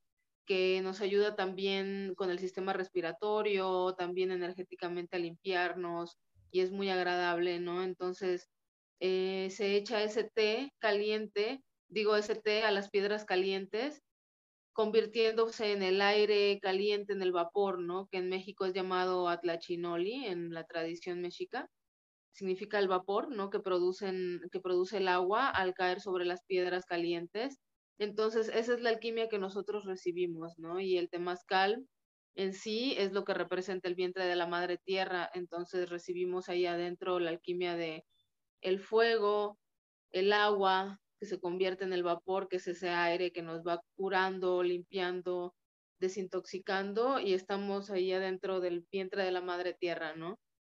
que 0.46 0.80
nos 0.82 1.00
ayuda 1.00 1.36
también 1.36 2.14
con 2.16 2.30
el 2.30 2.38
sistema 2.38 2.72
respiratorio, 2.72 3.94
también 3.96 4.30
energéticamente 4.32 5.16
a 5.16 5.20
limpiarnos 5.20 6.18
y 6.50 6.60
es 6.60 6.72
muy 6.72 6.90
agradable, 6.90 7.60
¿no? 7.60 7.82
Entonces 7.82 8.48
eh, 9.00 9.48
se 9.50 9.76
echa 9.76 10.02
ese 10.02 10.24
té 10.24 10.72
caliente, 10.78 11.62
digo 11.88 12.14
té 12.44 12.62
a 12.64 12.70
las 12.70 12.90
piedras 12.90 13.24
calientes, 13.24 14.02
convirtiéndose 14.72 15.72
en 15.72 15.82
el 15.82 16.00
aire 16.02 16.58
caliente, 16.60 17.12
en 17.12 17.22
el 17.22 17.32
vapor, 17.32 17.80
¿no? 17.80 18.08
Que 18.08 18.18
en 18.18 18.28
México 18.28 18.66
es 18.66 18.74
llamado 18.74 19.28
atlachinoli 19.28 20.26
en 20.26 20.52
la 20.52 20.64
tradición 20.64 21.20
mexica. 21.22 21.70
Significa 22.32 22.78
el 22.78 22.88
vapor, 22.88 23.30
¿no? 23.30 23.50
Que 23.50 23.60
producen, 23.60 24.40
que 24.52 24.60
produce 24.60 24.98
el 24.98 25.08
agua 25.08 25.48
al 25.50 25.74
caer 25.74 26.00
sobre 26.00 26.24
las 26.26 26.44
piedras 26.44 26.84
calientes 26.86 27.60
entonces, 27.98 28.48
esa 28.48 28.74
es 28.74 28.80
la 28.82 28.90
alquimia 28.90 29.28
que 29.28 29.38
nosotros 29.38 29.84
recibimos, 29.84 30.58
¿no? 30.58 30.80
Y 30.80 30.98
el 30.98 31.08
temazcal 31.08 31.86
en 32.34 32.52
sí 32.52 32.94
es 32.98 33.12
lo 33.12 33.24
que 33.24 33.34
representa 33.34 33.88
el 33.88 33.94
vientre 33.94 34.26
de 34.26 34.36
la 34.36 34.46
madre 34.46 34.78
tierra. 34.78 35.30
Entonces, 35.34 35.88
recibimos 35.88 36.48
ahí 36.48 36.66
adentro 36.66 37.18
la 37.20 37.30
alquimia 37.30 37.74
de 37.76 38.04
el 38.62 38.80
fuego, 38.80 39.58
el 40.10 40.32
agua, 40.32 41.00
que 41.20 41.26
se 41.26 41.40
convierte 41.40 41.84
en 41.84 41.92
el 41.92 42.02
vapor, 42.02 42.48
que 42.48 42.56
es 42.56 42.66
ese 42.68 42.90
aire 42.90 43.32
que 43.32 43.42
nos 43.42 43.62
va 43.62 43.80
curando, 43.96 44.62
limpiando, 44.62 45.54
desintoxicando, 46.00 47.20
y 47.20 47.34
estamos 47.34 47.90
ahí 47.90 48.12
adentro 48.12 48.60
del 48.60 48.86
vientre 48.92 49.24
de 49.24 49.32
la 49.32 49.40
madre 49.40 49.74
tierra, 49.74 50.14
¿no? 50.16 50.38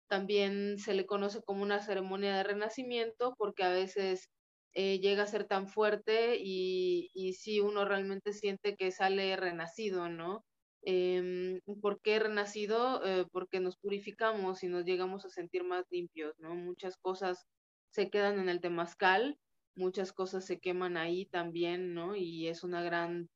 También 0.08 0.78
se 0.78 0.94
le 0.94 1.06
conoce 1.06 1.42
como 1.42 1.62
una 1.62 1.80
ceremonia 1.80 2.36
de 2.36 2.44
renacimiento 2.44 3.34
porque 3.38 3.64
a 3.64 3.70
veces 3.70 4.28
eh, 4.74 5.00
llega 5.00 5.24
a 5.24 5.26
ser 5.26 5.46
tan 5.46 5.68
fuerte 5.68 6.36
y, 6.38 7.10
y 7.14 7.32
sí 7.34 7.60
uno 7.60 7.84
realmente 7.84 8.32
siente 8.32 8.76
que 8.76 8.92
sale 8.92 9.36
renacido, 9.36 10.08
¿no? 10.08 10.44
Eh, 10.82 11.60
¿Por 11.82 12.00
qué 12.00 12.18
renacido? 12.20 13.04
Eh, 13.04 13.26
porque 13.32 13.58
nos 13.60 13.76
purificamos 13.76 14.62
y 14.62 14.68
nos 14.68 14.84
llegamos 14.84 15.24
a 15.24 15.30
sentir 15.30 15.64
más 15.64 15.84
limpios, 15.90 16.34
¿no? 16.38 16.54
Muchas 16.54 16.96
cosas 16.96 17.44
se 17.90 18.08
quedan 18.10 18.38
en 18.38 18.48
el 18.48 18.60
temazcal 18.60 19.36
muchas 19.76 20.12
cosas 20.12 20.44
se 20.44 20.58
queman 20.58 20.96
ahí 20.96 21.26
también, 21.26 21.94
¿no? 21.94 22.16
Y 22.16 22.48
es 22.48 22.64
una 22.64 22.82
gran 22.82 23.28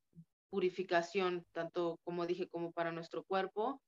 purificación, 0.49 1.45
tanto 1.53 1.99
como 2.03 2.25
dije, 2.27 2.49
como 2.49 2.71
para 2.71 2.91
nuestro 2.91 3.23
cuerpo, 3.23 3.81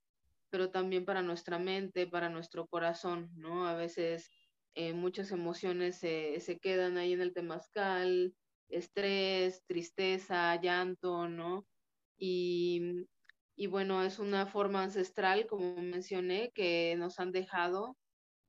pero 0.50 0.70
también 0.70 1.04
para 1.04 1.22
nuestra 1.22 1.58
mente, 1.58 2.06
para 2.06 2.30
nuestro 2.30 2.66
corazón, 2.66 3.30
¿no? 3.34 3.66
A 3.66 3.74
veces 3.74 4.30
eh, 4.74 4.92
muchas 4.92 5.30
emociones 5.32 5.98
se, 5.98 6.58
quedan 6.62 6.96
ahí 6.96 7.12
en 7.12 7.20
el 7.20 7.34
temazcal, 7.34 8.34
estrés, 8.68 9.62
tristeza, 9.66 10.58
llanto, 10.60 11.28
¿no? 11.28 11.66
Y, 12.16 13.06
y 13.56 13.66
bueno, 13.66 14.02
es 14.02 14.18
una 14.18 14.46
forma 14.46 14.82
ancestral, 14.82 15.46
como 15.46 15.80
mencioné, 15.82 16.50
que 16.54 16.94
nos 16.96 17.18
han 17.20 17.32
dejado 17.32 17.96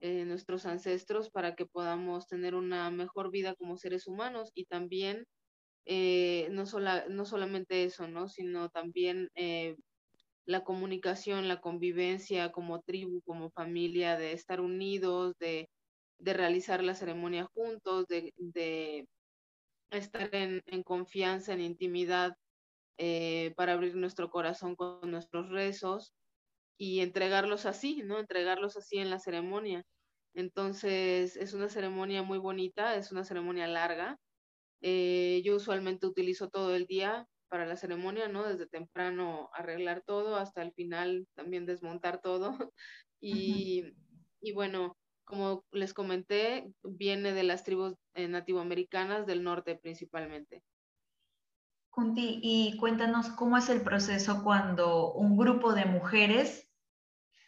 eh, 0.00 0.26
nuestros 0.26 0.66
ancestros 0.66 1.30
para 1.30 1.54
que 1.54 1.64
podamos 1.64 2.26
tener 2.26 2.54
una 2.54 2.90
mejor 2.90 3.30
vida 3.30 3.54
como 3.54 3.78
seres 3.78 4.06
humanos 4.06 4.50
y 4.54 4.66
también 4.66 5.24
eh, 5.86 6.48
no, 6.50 6.66
sola, 6.66 7.06
no 7.08 7.24
solamente 7.24 7.84
eso, 7.84 8.06
¿no? 8.06 8.28
Sino 8.28 8.68
también 8.68 9.30
eh, 9.34 9.76
la 10.44 10.64
comunicación, 10.64 11.48
la 11.48 11.60
convivencia 11.60 12.52
como 12.52 12.82
tribu, 12.82 13.22
como 13.22 13.50
familia, 13.50 14.18
de 14.18 14.32
estar 14.32 14.60
unidos, 14.60 15.34
de, 15.38 15.70
de 16.18 16.32
realizar 16.34 16.84
la 16.84 16.94
ceremonia 16.94 17.46
juntos, 17.54 18.06
de, 18.06 18.34
de 18.36 19.08
estar 19.90 20.28
en, 20.34 20.82
confianza, 20.82 21.54
en 21.54 21.62
intimidad, 21.62 22.36
para 23.56 23.74
abrir 23.74 23.94
nuestro 23.96 24.30
corazón 24.30 24.74
con 24.74 25.10
nuestros 25.10 25.50
rezos 25.50 26.14
y 26.78 27.00
entregarlos 27.00 27.66
así, 27.66 28.02
¿no? 28.04 28.18
Entregarlos 28.18 28.76
así 28.76 28.98
en 28.98 29.10
la 29.10 29.18
ceremonia. 29.18 29.84
Entonces, 30.34 31.36
es 31.36 31.54
una 31.54 31.68
ceremonia 31.68 32.22
muy 32.22 32.38
bonita, 32.38 32.96
es 32.96 33.12
una 33.12 33.24
ceremonia 33.24 33.66
larga. 33.66 34.18
Eh, 34.82 35.42
yo 35.44 35.56
usualmente 35.56 36.06
utilizo 36.06 36.48
todo 36.48 36.74
el 36.74 36.86
día 36.86 37.26
para 37.48 37.66
la 37.66 37.76
ceremonia, 37.76 38.28
¿no? 38.28 38.46
Desde 38.46 38.66
temprano 38.66 39.48
arreglar 39.54 40.02
todo 40.04 40.36
hasta 40.36 40.62
el 40.62 40.72
final 40.72 41.26
también 41.34 41.66
desmontar 41.66 42.20
todo. 42.20 42.50
y, 43.20 43.94
y 44.40 44.52
bueno, 44.52 44.96
como 45.24 45.64
les 45.72 45.92
comenté, 45.92 46.72
viene 46.82 47.32
de 47.32 47.42
las 47.42 47.64
tribus 47.64 47.94
eh, 48.14 48.28
nativoamericanas 48.28 49.26
del 49.26 49.42
norte 49.42 49.76
principalmente. 49.76 50.62
Kunti, 51.90 52.40
y 52.42 52.76
cuéntanos 52.76 53.30
cómo 53.30 53.56
es 53.56 53.68
el 53.70 53.80
proceso 53.80 54.44
cuando 54.44 55.12
un 55.14 55.36
grupo 55.36 55.72
de 55.72 55.86
mujeres, 55.86 56.65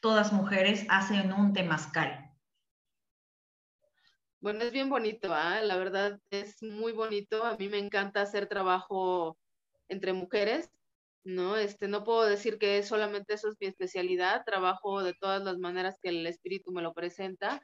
todas 0.01 0.33
mujeres, 0.33 0.87
hacen 0.89 1.33
un 1.33 1.53
temazcal. 1.53 2.29
Bueno, 4.41 4.63
es 4.63 4.73
bien 4.73 4.89
bonito, 4.89 5.35
¿ah? 5.35 5.61
la 5.63 5.77
verdad 5.77 6.21
es 6.31 6.63
muy 6.63 6.93
bonito. 6.93 7.45
A 7.45 7.57
mí 7.57 7.69
me 7.69 7.79
encanta 7.79 8.23
hacer 8.23 8.47
trabajo 8.47 9.37
entre 9.89 10.13
mujeres, 10.13 10.71
¿no? 11.25 11.57
Este, 11.57 11.89
no 11.89 12.05
puedo 12.05 12.25
decir 12.25 12.59
que 12.59 12.83
solamente 12.85 13.35
eso 13.35 13.49
es 13.49 13.57
mi 13.61 13.67
especialidad, 13.67 14.45
trabajo 14.45 15.03
de 15.03 15.15
todas 15.15 15.43
las 15.43 15.59
maneras 15.59 15.99
que 16.01 16.11
el 16.11 16.27
espíritu 16.27 16.71
me 16.73 16.83
lo 16.83 16.95
presenta, 16.95 17.61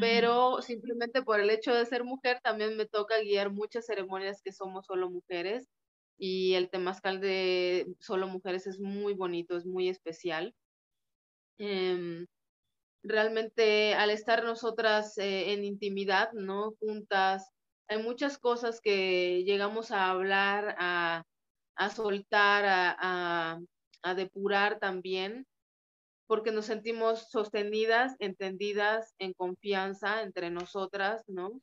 pero 0.00 0.62
simplemente 0.62 1.22
por 1.22 1.40
el 1.40 1.50
hecho 1.50 1.74
de 1.74 1.84
ser 1.84 2.04
mujer 2.04 2.40
también 2.42 2.76
me 2.76 2.86
toca 2.86 3.20
guiar 3.20 3.50
muchas 3.50 3.86
ceremonias 3.86 4.40
que 4.42 4.52
somos 4.52 4.86
solo 4.86 5.10
mujeres 5.10 5.68
y 6.16 6.54
el 6.54 6.70
temazcal 6.70 7.20
de 7.20 7.86
solo 8.00 8.28
mujeres 8.28 8.66
es 8.66 8.80
muy 8.80 9.14
bonito, 9.14 9.56
es 9.56 9.66
muy 9.66 9.88
especial. 9.88 10.54
Em, 11.58 12.26
realmente 13.02 13.94
al 13.94 14.10
estar 14.10 14.44
nosotras 14.44 15.18
eh, 15.18 15.52
en 15.52 15.64
intimidad, 15.64 16.32
¿no? 16.32 16.72
Juntas, 16.80 17.50
hay 17.88 18.02
muchas 18.02 18.38
cosas 18.38 18.80
que 18.80 19.44
llegamos 19.44 19.90
a 19.90 20.10
hablar, 20.10 20.76
a, 20.78 21.24
a 21.76 21.90
soltar, 21.90 22.64
a, 22.66 23.60
a 24.02 24.14
depurar 24.14 24.78
también, 24.78 25.46
porque 26.26 26.52
nos 26.52 26.66
sentimos 26.66 27.30
sostenidas, 27.30 28.14
entendidas, 28.18 29.14
en 29.18 29.32
confianza 29.32 30.22
entre 30.22 30.50
nosotras, 30.50 31.22
¿no? 31.26 31.60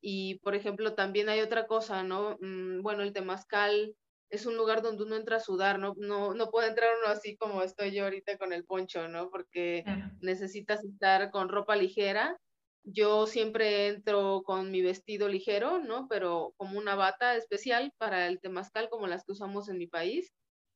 Y, 0.00 0.38
por 0.40 0.54
ejemplo, 0.54 0.94
también 0.94 1.28
hay 1.28 1.40
otra 1.40 1.66
cosa, 1.66 2.02
¿no? 2.02 2.38
Mm, 2.40 2.82
bueno, 2.82 3.02
el 3.02 3.12
temazcal 3.12 3.94
es 4.30 4.46
un 4.46 4.56
lugar 4.56 4.80
donde 4.80 5.02
uno 5.02 5.16
entra 5.16 5.36
a 5.36 5.40
sudar, 5.40 5.78
¿no? 5.78 5.94
No, 5.98 6.34
no 6.34 6.50
puede 6.50 6.68
entrar 6.68 6.90
uno 7.02 7.12
así 7.12 7.36
como 7.36 7.62
estoy 7.62 7.90
yo 7.90 8.04
ahorita 8.04 8.38
con 8.38 8.52
el 8.52 8.64
poncho, 8.64 9.08
¿no? 9.08 9.28
Porque 9.28 9.84
necesitas 10.20 10.84
estar 10.84 11.30
con 11.30 11.48
ropa 11.48 11.74
ligera. 11.76 12.38
Yo 12.84 13.26
siempre 13.26 13.88
entro 13.88 14.42
con 14.44 14.70
mi 14.70 14.82
vestido 14.82 15.28
ligero, 15.28 15.80
¿no? 15.80 16.06
Pero 16.08 16.54
como 16.56 16.78
una 16.78 16.94
bata 16.94 17.36
especial 17.36 17.92
para 17.98 18.28
el 18.28 18.40
temazcal, 18.40 18.88
como 18.88 19.08
las 19.08 19.24
que 19.24 19.32
usamos 19.32 19.68
en 19.68 19.78
mi 19.78 19.86
país. 19.86 20.32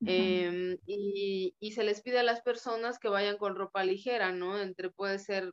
Em, 0.07 0.77
y, 0.85 1.55
y, 1.59 1.73
se 1.73 1.85
les 1.85 2.03
pide 2.03 2.19
a 2.19 2.25
las 2.25 2.43
personas 2.43 2.99
que 2.99 3.09
vayan 3.09 3.39
con 3.39 3.55
ropa 3.55 3.85
ligera, 3.85 4.33
¿no? 4.33 4.61
Entre 4.61 4.91
puede 4.91 5.19
ser 5.19 5.51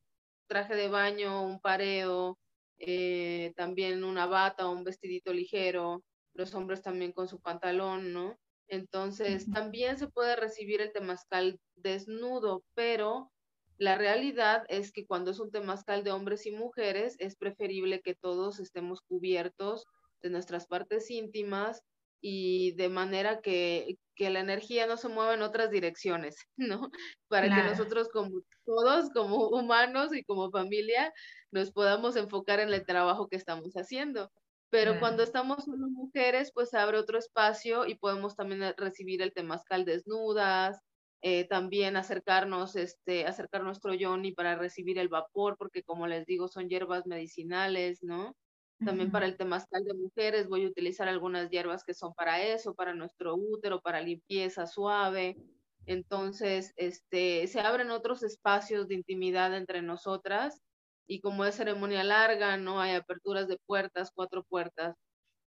traje 0.48 0.76
de 0.76 0.90
baño, 0.90 1.46
un 1.46 1.62
pareo, 1.62 2.38
eh, 2.78 3.54
también 3.56 4.04
una 4.04 4.26
bata 4.26 4.68
o 4.68 4.74
un 4.74 4.84
vestidito 4.84 5.32
ligero, 5.32 6.04
los 6.34 6.54
hombres 6.56 6.82
también 6.82 7.12
con 7.12 7.28
su 7.28 7.40
pantalón, 7.40 8.14
¿no? 8.14 8.38
Entonces, 8.68 9.52
también 9.52 9.98
se 9.98 10.08
puede 10.08 10.38
recibir 10.38 10.80
el 10.80 10.94
temazcal 10.94 11.60
desnudo, 11.76 12.64
pero 12.74 13.30
la 13.78 13.98
realidad 13.98 14.64
es 14.70 14.94
que 14.94 15.06
cuando 15.06 15.32
es 15.32 15.40
un 15.40 15.52
temazcal 15.52 16.04
de 16.04 16.12
hombres 16.12 16.46
y 16.46 16.52
mujeres, 16.52 17.16
es 17.20 17.36
preferible 17.36 18.00
que 18.02 18.16
todos 18.16 18.60
estemos 18.60 19.02
cubiertos 19.02 19.86
de 20.22 20.30
nuestras 20.30 20.68
partes 20.68 21.12
íntimas 21.12 21.82
y 22.22 22.74
de 22.74 22.90
manera 22.90 23.42
que, 23.42 23.98
que, 24.16 24.30
la 24.30 24.40
energía 24.40 24.86
no 24.86 24.96
se 24.96 25.10
mueva 25.10 25.34
en 25.34 25.42
otras 25.42 25.72
direcciones, 25.72 26.36
¿no? 26.58 26.92
Para 27.28 27.48
que 27.54 27.64
nosotros 27.64 28.08
como 28.10 28.42
todos, 28.64 29.10
como 29.14 29.50
humanos 29.50 30.16
y 30.16 30.24
como 30.24 30.52
familia, 30.52 31.12
nos 31.52 31.72
podamos 31.72 32.16
enfocar 32.16 32.60
en 32.60 32.72
el 32.72 32.86
trabajo 32.86 33.28
que 33.28 33.36
estamos 33.36 33.74
haciendo. 33.74 34.32
Pero 34.72 35.00
cuando 35.02 35.22
estamos 35.22 35.66
solo 35.66 35.90
mujeres, 35.90 36.52
pues 36.54 36.74
abre 36.74 36.98
otro 36.98 37.20
espacio 37.20 37.86
y 37.86 37.96
podemos 37.96 38.38
también 38.38 38.74
recibir 38.78 39.22
el 39.22 39.34
temazcal 39.34 39.84
desnudas, 39.84 40.80
eh, 41.22 41.46
también 41.46 41.98
acercarnos, 41.98 42.78
este, 42.78 43.28
acercar 43.28 43.64
nuestro 43.64 43.94
yoni 43.94 44.32
para 44.32 44.56
recibir 44.56 44.98
el 44.98 45.10
vapor, 45.10 45.58
porque 45.58 45.84
como 45.84 46.08
les 46.08 46.26
digo, 46.26 46.48
son 46.48 46.70
hierbas 46.70 47.06
medicinales, 47.06 48.02
¿no? 48.02 48.38
También 48.84 49.12
para 49.12 49.26
el 49.28 49.38
temazcal 49.38 49.84
de 49.84 49.94
mujeres 49.94 50.48
voy 50.48 50.64
a 50.66 50.70
utilizar 50.70 51.08
algunas 51.08 51.50
hierbas 51.52 51.84
que 51.84 51.94
son 51.94 52.14
para 52.14 52.42
eso, 52.42 52.74
para 52.74 52.96
nuestro 52.96 53.36
útero, 53.36 53.82
para 53.82 54.02
limpieza 54.02 54.66
suave. 54.66 55.38
Entonces, 55.86 56.74
este, 56.78 57.46
se 57.48 57.60
abren 57.60 57.92
otros 57.92 58.24
espacios 58.24 58.88
de 58.88 58.96
intimidad 58.96 59.56
entre 59.56 59.82
nosotras 59.82 60.62
y 61.12 61.22
como 61.22 61.46
es 61.46 61.56
ceremonia 61.56 62.04
larga, 62.06 62.58
¿no? 62.58 62.80
Hay 62.82 62.94
aperturas 62.96 63.48
de 63.50 63.58
puertas, 63.66 64.12
cuatro 64.16 64.44
puertas 64.46 64.96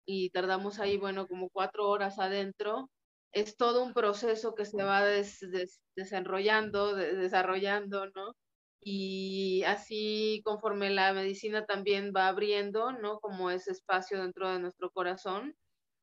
y 0.06 0.32
tardamos 0.32 0.80
ahí, 0.80 0.98
bueno, 0.98 1.28
como 1.28 1.50
cuatro 1.52 1.90
horas 1.90 2.20
adentro. 2.20 2.90
Es 3.34 3.58
todo 3.58 3.84
un 3.84 3.94
proceso 3.94 4.56
que 4.56 4.66
se 4.66 4.84
va 4.84 5.04
desarrollando, 5.96 6.96
desarrollando, 6.96 8.08
¿no? 8.16 8.36
y 8.82 9.64
así 9.66 10.42
conforme 10.44 10.90
la 10.90 11.14
medicina 11.14 11.66
también 11.66 12.14
va 12.16 12.28
abriendo, 12.28 12.92
¿no? 12.94 13.20
Como 13.20 13.52
ese 13.52 13.72
espacio 13.72 14.20
dentro 14.22 14.50
de 14.52 14.60
nuestro 14.60 14.92
corazón. 14.92 15.56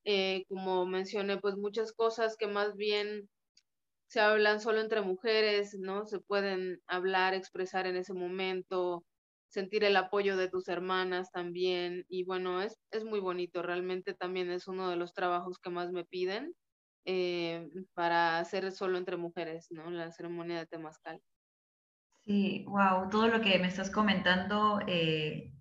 Eh, 0.04 0.44
como 0.48 0.86
mencioné, 0.86 1.38
pues 1.38 1.56
muchas 1.56 1.92
cosas 1.92 2.36
que 2.36 2.46
más 2.46 2.76
bien 2.76 3.28
se 4.08 4.20
hablan 4.20 4.60
solo 4.60 4.80
entre 4.80 5.02
mujeres, 5.02 5.76
¿no? 5.78 6.06
Se 6.06 6.20
pueden 6.20 6.80
hablar, 6.86 7.34
expresar 7.34 7.86
en 7.86 7.96
ese 7.96 8.14
momento, 8.14 9.04
sentir 9.48 9.84
el 9.84 9.96
apoyo 9.96 10.36
de 10.36 10.48
tus 10.48 10.68
hermanas 10.68 11.30
también. 11.32 12.04
Y 12.08 12.24
bueno, 12.24 12.62
es, 12.62 12.78
es 12.90 13.04
muy 13.04 13.20
bonito, 13.20 13.62
realmente 13.62 14.14
también 14.14 14.50
es 14.50 14.68
uno 14.68 14.90
de 14.90 14.96
los 14.96 15.14
trabajos 15.14 15.58
que 15.58 15.70
más 15.70 15.90
me 15.90 16.04
piden 16.04 16.54
eh, 17.04 17.68
para 17.94 18.38
hacer 18.38 18.70
solo 18.72 18.98
entre 18.98 19.16
mujeres, 19.16 19.66
¿no? 19.70 19.90
La 19.90 20.12
ceremonia 20.12 20.58
de 20.58 20.66
Temazcal. 20.66 21.20
Sí, 22.26 22.64
wow, 22.66 23.08
todo 23.08 23.28
lo 23.28 23.40
que 23.40 23.58
me 23.58 23.68
estás 23.68 23.90
comentando 23.90 24.80
eh, 24.86 25.54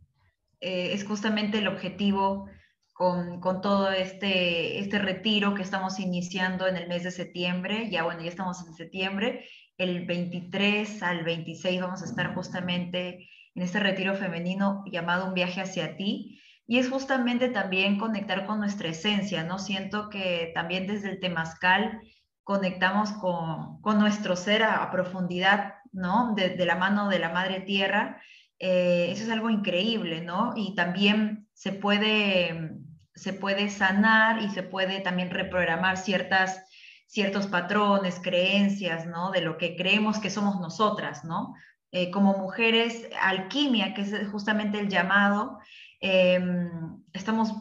eh, 0.60 0.92
es 0.92 1.06
justamente 1.06 1.60
el 1.60 1.70
objetivo 1.70 2.50
con, 2.92 3.40
con, 3.40 3.62
todo 3.62 3.92
este, 3.92 4.80
este 4.80 5.00
retiro 5.00 5.54
que 5.54 5.62
estamos 5.62 6.00
iniciando 6.00 6.68
en 6.68 6.76
el 6.76 6.90
mes 6.90 7.04
de 7.04 7.12
septiembre. 7.12 7.90
Ya 7.90 8.04
bueno, 8.04 8.22
ya 8.22 8.30
estamos 8.30 8.68
en 8.68 8.74
septiembre. 8.74 9.48
El 9.78 10.06
23 10.06 11.02
al 11.04 11.24
26 11.24 11.80
vamos 11.80 12.02
a 12.02 12.06
estar 12.06 12.34
justamente 12.36 13.30
en 13.58 13.64
este 13.64 13.80
retiro 13.80 14.14
femenino 14.14 14.84
llamado 14.86 15.26
Un 15.26 15.34
viaje 15.34 15.62
hacia 15.62 15.98
ti. 15.98 16.40
Y 16.68 16.78
es 16.78 16.90
justamente 16.90 17.50
también 17.50 17.98
conectar 17.98 18.46
con 18.46 18.60
nuestra 18.60 18.90
esencia, 18.90 19.44
¿no? 19.44 19.58
Siento 19.58 20.10
que 20.10 20.52
también 20.54 20.86
desde 20.86 21.10
el 21.10 21.20
temazcal 21.20 22.00
conectamos 22.44 23.12
con, 23.14 23.80
nuestro 23.98 24.36
ser 24.36 24.62
a, 24.64 24.84
a 24.84 24.92
profundidad 24.92 25.74
¿no? 25.92 26.36
De, 26.36 26.66
la 26.66 26.76
mano 26.76 27.10
de 27.10 27.20
la 27.20 27.30
Madre 27.30 27.62
Tierra 27.62 28.22
Eh, 28.60 29.12
eso 29.12 29.24
es 29.24 29.30
algo 29.30 29.50
increíble, 29.52 30.22
¿no? 30.22 30.54
Y 30.56 30.74
también 30.76 31.48
se 31.54 31.74
puede, 31.74 32.72
se 33.14 33.34
puede 33.34 33.70
sanar 33.70 34.42
y 34.42 34.50
se 34.50 34.64
puede 34.64 35.00
también 35.02 35.30
reprogramar 35.30 35.98
ciertas, 35.98 36.66
ciertos 37.08 37.46
patrones, 37.48 38.20
creencias, 38.20 39.06
¿no? 39.06 39.30
De 39.32 39.42
lo 39.42 39.58
que 39.58 39.76
creemos 39.76 40.18
que 40.20 40.32
somos 40.32 40.60
nosotras, 40.60 41.24
¿no? 41.24 41.54
Eh, 41.92 42.12
como 42.12 42.38
mujeres, 42.38 43.08
alquimia, 43.22 43.94
que 43.94 44.02
es 44.02 44.30
justamente 44.30 44.80
el 44.80 44.90
llamado, 44.90 45.60
em, 46.02 47.02
estamos 47.14 47.54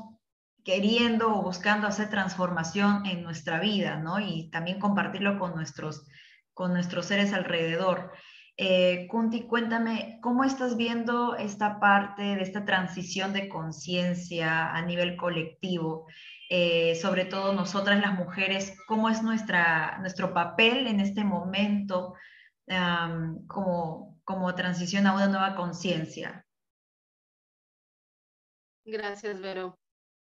queriendo 0.64 1.32
o 1.32 1.42
buscando 1.42 1.86
hacer 1.86 2.10
transformación 2.10 3.06
en 3.06 3.22
nuestra 3.22 3.60
vida, 3.60 3.98
¿no? 3.98 4.18
Y 4.18 4.50
también 4.50 4.80
compartirlo 4.80 5.38
con 5.38 5.54
nuestros, 5.54 6.04
con 6.52 6.72
nuestros 6.72 7.06
seres 7.06 7.32
alrededor. 7.32 8.12
Eh, 8.56 9.06
Kunti, 9.08 9.42
cuéntame, 9.42 10.18
¿cómo 10.22 10.42
estás 10.42 10.76
viendo 10.76 11.36
esta 11.36 11.78
parte 11.78 12.22
de 12.22 12.42
esta 12.42 12.64
transición 12.64 13.32
de 13.32 13.48
conciencia 13.48 14.72
a 14.74 14.82
nivel 14.82 15.16
colectivo? 15.16 16.06
Eh, 16.50 16.96
sobre 16.96 17.26
todo 17.26 17.52
nosotras 17.52 18.00
las 18.00 18.14
mujeres, 18.14 18.76
¿cómo 18.88 19.08
es 19.08 19.22
nuestra, 19.22 19.98
nuestro 19.98 20.34
papel 20.34 20.88
en 20.88 20.98
este 20.98 21.22
momento 21.22 22.14
como, 23.46 24.15
como 24.26 24.54
transición 24.54 25.06
a 25.06 25.14
una 25.14 25.28
nueva 25.28 25.54
conciencia? 25.54 26.44
Gracias, 28.84 29.40
Vero. 29.40 29.78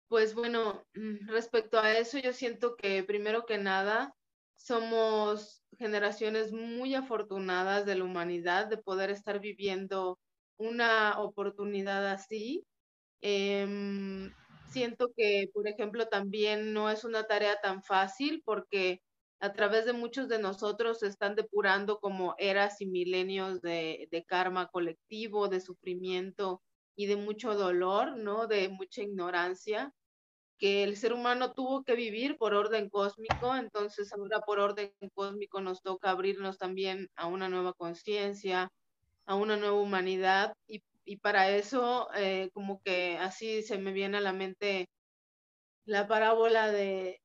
Pues 0.08 0.36
bueno, 0.36 0.84
mm, 0.96 1.30
respecto 1.30 1.80
a 1.80 1.94
eso, 1.94 2.20
yo 2.20 2.34
siento 2.34 2.76
que 2.76 3.04
primero 3.04 3.46
que 3.46 3.58
nada 3.58 4.14
somos 4.56 5.64
generaciones 5.78 6.52
muy 6.52 6.96
afortunadas 6.96 7.86
de 7.86 7.96
la 7.96 8.04
humanidad 8.04 8.68
de 8.68 8.78
poder 8.78 9.10
estar 9.12 9.40
viviendo 9.40 10.20
una 10.58 11.20
oportunidad 11.20 12.08
así. 12.08 12.66
Em, 13.22 14.34
siento 14.70 15.12
que, 15.16 15.50
por 15.54 15.68
ejemplo, 15.68 16.08
también 16.08 16.74
no 16.74 16.90
es 16.90 17.04
una 17.04 17.26
tarea 17.26 17.62
tan 17.62 17.84
fácil 17.84 18.42
porque 18.46 19.02
a 19.42 19.54
través 19.54 19.86
de 19.86 19.94
muchos 19.94 20.30
de 20.30 20.38
nosotros 20.38 21.00
se 21.00 21.08
están 21.08 21.36
depurando 21.36 22.00
como 22.00 22.36
eras 22.38 22.80
y 22.80 22.86
milenios 22.86 23.60
de, 23.62 24.26
karma 24.28 24.68
colectivo, 24.68 25.48
de 25.48 25.60
sufrimiento 25.60 26.62
y 26.96 27.08
de 27.08 27.16
mucho 27.16 27.56
dolor, 27.56 28.18
¿no? 28.18 28.46
De 28.46 28.70
mucha 28.70 29.02
ignorancia 29.02 29.92
que 30.60 30.84
el 30.84 30.96
ser 30.96 31.14
humano 31.14 31.54
tuvo 31.54 31.84
que 31.84 31.96
vivir 31.96 32.38
por 32.38 32.54
orden 32.54 32.88
cósmico, 32.88 33.56
entonces 33.56 34.14
ahora 34.14 34.42
por 34.42 34.60
orden 34.60 34.94
cósmico 35.16 35.60
nos 35.60 35.82
toca 35.82 36.12
abrirnos 36.12 36.60
también 36.60 37.10
a 37.16 37.26
una 37.26 37.50
nueva 37.50 37.74
conciencia, 37.74 38.70
a 39.26 39.36
una 39.36 39.58
nueva 39.58 39.82
humanidad 39.82 40.54
y, 40.68 40.84
y 41.04 41.18
para 41.18 41.50
eso 41.50 42.10
eh, 42.16 42.52
como 42.54 42.80
que 42.84 43.18
así 43.18 43.64
se 43.64 43.80
me 43.80 43.92
viene 43.92 44.18
a 44.18 44.22
la 44.22 44.34
mente 44.34 44.88
la 45.86 46.08
parábola 46.08 46.72
de, 46.72 47.20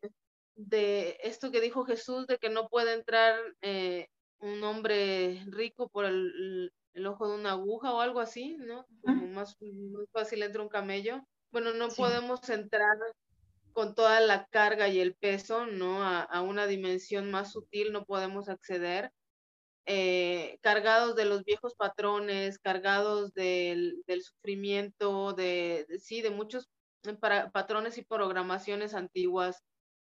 de 0.56 1.18
esto 1.22 1.50
que 1.50 1.60
dijo 1.60 1.84
Jesús, 1.84 2.26
de 2.26 2.38
que 2.38 2.48
no 2.48 2.68
puede 2.68 2.94
entrar 2.94 3.38
eh, 3.60 4.08
un 4.38 4.64
hombre 4.64 5.42
rico 5.46 5.88
por 5.88 6.06
el, 6.06 6.72
el, 6.94 7.06
ojo 7.06 7.28
de 7.28 7.34
una 7.36 7.52
aguja 7.52 7.92
o 7.92 8.00
algo 8.00 8.20
así, 8.20 8.56
¿no? 8.58 8.86
Como 9.02 9.26
más, 9.28 9.56
más 9.60 10.08
fácil 10.12 10.42
entra 10.42 10.62
un 10.62 10.68
camello. 10.68 11.22
Bueno, 11.52 11.72
no 11.74 11.88
podemos 11.88 12.48
entrar 12.48 12.96
con 13.72 13.94
toda 13.94 14.20
la 14.20 14.46
carga 14.46 14.88
y 14.88 15.00
el 15.00 15.14
peso, 15.14 15.66
¿no? 15.66 16.02
A, 16.02 16.40
una 16.40 16.66
dimensión 16.66 17.30
más 17.30 17.52
sutil 17.52 17.92
no 17.92 18.06
podemos 18.06 18.48
acceder. 18.48 19.12
Eh, 19.84 20.58
cargados 20.62 21.14
de 21.14 21.26
los 21.26 21.44
viejos 21.44 21.74
patrones, 21.74 22.58
cargados 22.58 23.34
del, 23.34 24.02
sufrimiento, 24.22 25.34
de, 25.34 25.86
sí, 26.00 26.22
de 26.22 26.30
muchos 26.30 26.70
patrones 27.52 27.98
y 27.98 28.02
programaciones 28.02 28.94
antiguas 28.94 29.62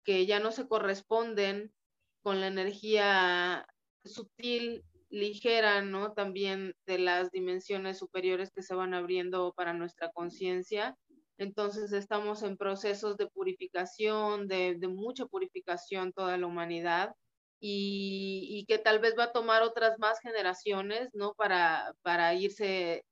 que 0.03 0.25
ya 0.25 0.39
no 0.39 0.51
se 0.51 0.67
corresponden 0.67 1.73
con 2.21 2.39
la 2.41 2.47
energía 2.47 3.65
sutil, 4.05 4.83
ligera, 5.09 5.81
¿no? 5.81 6.13
También 6.13 6.75
de 6.85 6.99
las 6.99 7.31
dimensiones 7.31 7.99
superiores 7.99 8.51
que 8.51 8.63
se 8.63 8.75
van 8.75 8.93
abriendo 8.93 9.53
para 9.53 9.73
nuestra 9.73 10.11
conciencia 10.11 10.97
entonces 11.37 11.91
estamos 11.93 12.43
en 12.43 12.57
procesos 12.57 13.17
de 13.17 13.27
purificación, 13.27 14.47
de, 14.47 14.77
mucha 14.87 15.25
purificación 15.25 16.13
toda 16.13 16.37
la 16.37 16.47
humanidad 16.47 17.15
y, 17.59 18.65
que 18.67 18.77
tal 18.77 18.99
vez 18.99 19.15
va 19.17 19.25
a 19.25 19.31
tomar 19.31 19.63
otras 19.63 19.97
más 19.99 20.19
generaciones, 20.19 21.09
¿no? 21.13 21.33
Para, 21.33 22.33
irse 22.35 23.05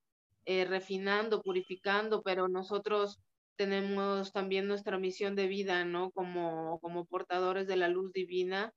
eh, 0.46 0.66
refinando, 0.66 1.42
purificando, 1.42 2.22
pero 2.22 2.48
nosotros 2.48 3.20
tenemos 3.62 4.32
también 4.32 4.68
nuestra 4.68 4.98
misión 4.98 5.36
de 5.36 5.46
vida, 5.46 5.86
¿no? 5.86 6.10
Como, 6.10 6.80
como 6.80 7.06
portadores 7.06 7.68
de 7.68 7.76
la 7.76 7.90
luz 7.90 8.12
divina, 8.12 8.74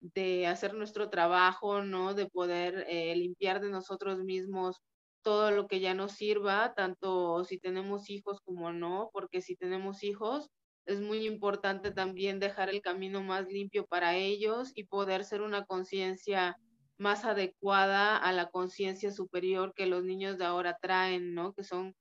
de 0.00 0.46
hacer 0.46 0.74
nuestro 0.74 1.10
trabajo, 1.10 1.82
¿no? 1.82 2.14
De 2.14 2.26
poder 2.26 2.86
eh, 2.88 3.16
limpiar 3.16 3.60
de 3.60 3.68
nosotros 3.68 4.20
mismos 4.20 4.76
todo 5.22 5.50
lo 5.50 5.66
que 5.66 5.80
ya 5.80 5.92
nos 5.92 6.12
sirva, 6.12 6.72
tanto 6.76 7.42
si 7.42 7.58
tenemos 7.58 8.10
hijos 8.10 8.40
como 8.44 8.72
no, 8.72 9.10
porque 9.12 9.40
si 9.40 9.56
tenemos 9.56 10.04
hijos 10.04 10.48
es 10.86 11.00
muy 11.00 11.26
importante 11.26 11.90
también 11.90 12.38
dejar 12.38 12.70
el 12.70 12.80
camino 12.80 13.20
más 13.20 13.48
limpio 13.48 13.86
para 13.86 14.14
ellos 14.14 14.70
y 14.76 14.84
poder 14.84 15.24
ser 15.24 15.42
una 15.42 15.64
conciencia 15.64 16.56
más 16.96 17.24
adecuada 17.24 18.16
a 18.16 18.32
la 18.32 18.50
conciencia 18.50 19.10
superior 19.10 19.74
que 19.74 19.86
los 19.86 20.04
niños 20.04 20.38
de 20.38 20.44
ahora 20.44 20.78
traen, 20.80 21.34
¿no? 21.34 21.54
Que 21.54 21.64
son 21.64 21.96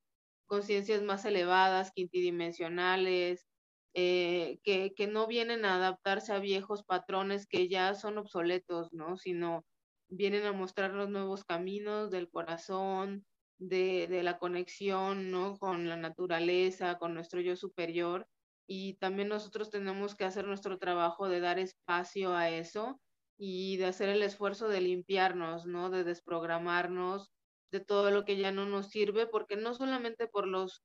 conciencias 0.48 1.04
más 1.04 1.26
elevadas, 1.26 1.92
quintidimensionales, 1.92 3.46
eh, 3.94 4.60
que, 4.64 4.94
que 4.96 5.08
no 5.08 5.28
vienen 5.28 5.66
a 5.66 5.76
adaptarse 5.76 6.34
a 6.34 6.40
viejos 6.40 6.84
patrones 6.84 7.48
que 7.48 7.68
ya 7.68 7.94
son 7.96 8.18
obsoletos, 8.18 8.94
¿no? 8.94 9.18
Sino 9.18 9.66
vienen 10.10 10.46
a 10.46 10.54
mostrar 10.54 10.94
los 10.94 11.10
nuevos 11.10 11.44
caminos 11.44 12.12
del 12.12 12.30
corazón, 12.30 13.26
de, 13.60 14.08
de, 14.08 14.24
la 14.24 14.38
conexión, 14.38 15.32
¿no? 15.32 15.58
Con 15.58 15.90
la 15.90 15.98
naturaleza, 15.98 16.98
con 17.00 17.14
nuestro 17.14 17.42
yo 17.42 17.56
superior. 17.56 18.28
Y 18.68 18.96
también 18.96 19.30
nosotros 19.30 19.70
tenemos 19.72 20.16
que 20.16 20.26
hacer 20.26 20.46
nuestro 20.46 20.78
trabajo 20.78 21.28
de 21.28 21.40
dar 21.40 21.58
espacio 21.58 22.36
a 22.36 22.50
eso 22.50 23.00
y 23.38 23.78
de 23.78 23.86
hacer 23.86 24.10
el 24.10 24.22
esfuerzo 24.24 24.68
de 24.68 24.82
limpiarnos, 24.82 25.66
¿no? 25.66 25.90
De 25.90 26.04
desprogramarnos 26.04 27.32
de 27.72 27.80
todo 27.80 28.12
lo 28.12 28.26
que 28.26 28.38
ya 28.38 28.52
no 28.52 28.66
nos 28.66 28.90
sirve, 28.90 29.28
porque 29.28 29.56
no 29.58 29.74
solamente 29.74 30.28
por 30.28 30.48
los 30.48 30.84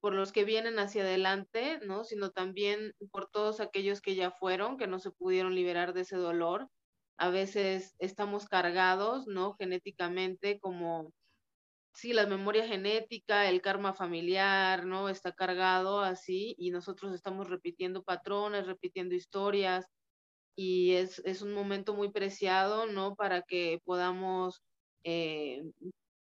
por 0.00 0.14
los 0.14 0.30
que 0.32 0.44
vienen 0.44 0.78
hacia 0.78 1.02
adelante, 1.02 1.80
¿no? 1.84 2.04
Sino 2.04 2.30
también 2.30 2.94
por 3.10 3.28
todos 3.28 3.58
aquellos 3.60 4.00
que 4.00 4.14
ya 4.14 4.30
fueron, 4.30 4.76
que 4.78 4.86
no 4.86 5.00
se 5.00 5.10
pudieron 5.10 5.56
liberar 5.56 5.94
de 5.94 6.02
ese 6.02 6.16
dolor 6.16 6.68
a 7.16 7.30
veces 7.30 7.94
estamos 7.98 8.46
cargados, 8.46 9.26
¿no? 9.26 9.54
Genéticamente 9.54 10.58
como, 10.58 11.12
sí, 11.94 12.12
la 12.12 12.26
memoria 12.26 12.66
genética, 12.66 13.48
el 13.48 13.62
karma 13.62 13.94
familiar, 13.94 14.86
¿no? 14.86 15.08
Está 15.08 15.32
cargado 15.32 16.00
así 16.00 16.54
y 16.58 16.70
nosotros 16.70 17.14
estamos 17.14 17.48
repitiendo 17.48 18.02
patrones, 18.02 18.66
repitiendo 18.66 19.14
historias 19.14 19.86
y 20.56 20.92
es, 20.94 21.20
es 21.24 21.42
un 21.42 21.54
momento 21.54 21.94
muy 21.94 22.10
preciado, 22.10 22.86
¿no? 22.86 23.16
Para 23.16 23.42
que 23.42 23.80
podamos 23.84 24.62
eh, 25.04 25.62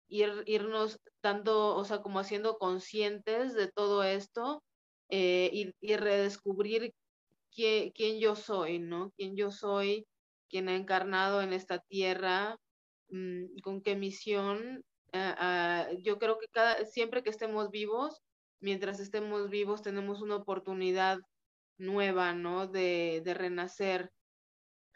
ir, 0.09 0.43
irnos 0.47 1.01
dando, 1.23 1.77
o 1.77 1.85
sea, 1.85 2.03
como 2.03 2.19
haciendo 2.21 2.59
conscientes 2.59 3.55
de 3.55 3.71
todo 3.73 4.05
esto 4.05 4.63
eh, 5.09 5.51
y, 5.81 5.97
redescubrir 5.97 6.93
quién, 7.55 7.91
quién 7.93 8.21
yo 8.21 8.37
soy, 8.37 8.79
¿no? 8.79 9.13
Quién 9.17 9.37
yo 9.37 9.51
soy 9.51 10.07
quien 10.49 10.69
ha 10.69 10.77
encarnado 10.77 11.43
en 11.43 11.53
esta 11.53 11.79
tierra, 11.81 12.57
mm, 13.11 13.59
con 13.63 13.83
qué 13.83 13.97
misión. 13.97 14.85
Ah, 15.13 15.35
ah, 15.39 15.89
yo 16.03 16.19
creo 16.19 16.39
que 16.39 16.49
cada, 16.49 16.85
siempre 16.87 17.23
que 17.23 17.31
estemos 17.31 17.71
vivos, 17.71 18.21
mientras 18.61 19.01
estemos 19.01 19.51
vivos, 19.51 19.83
tenemos 19.83 20.23
una 20.23 20.37
oportunidad 20.37 21.19
nueva, 21.79 22.33
¿no? 22.35 22.67
De, 22.67 23.23
de 23.25 23.35
renacer. 23.35 24.11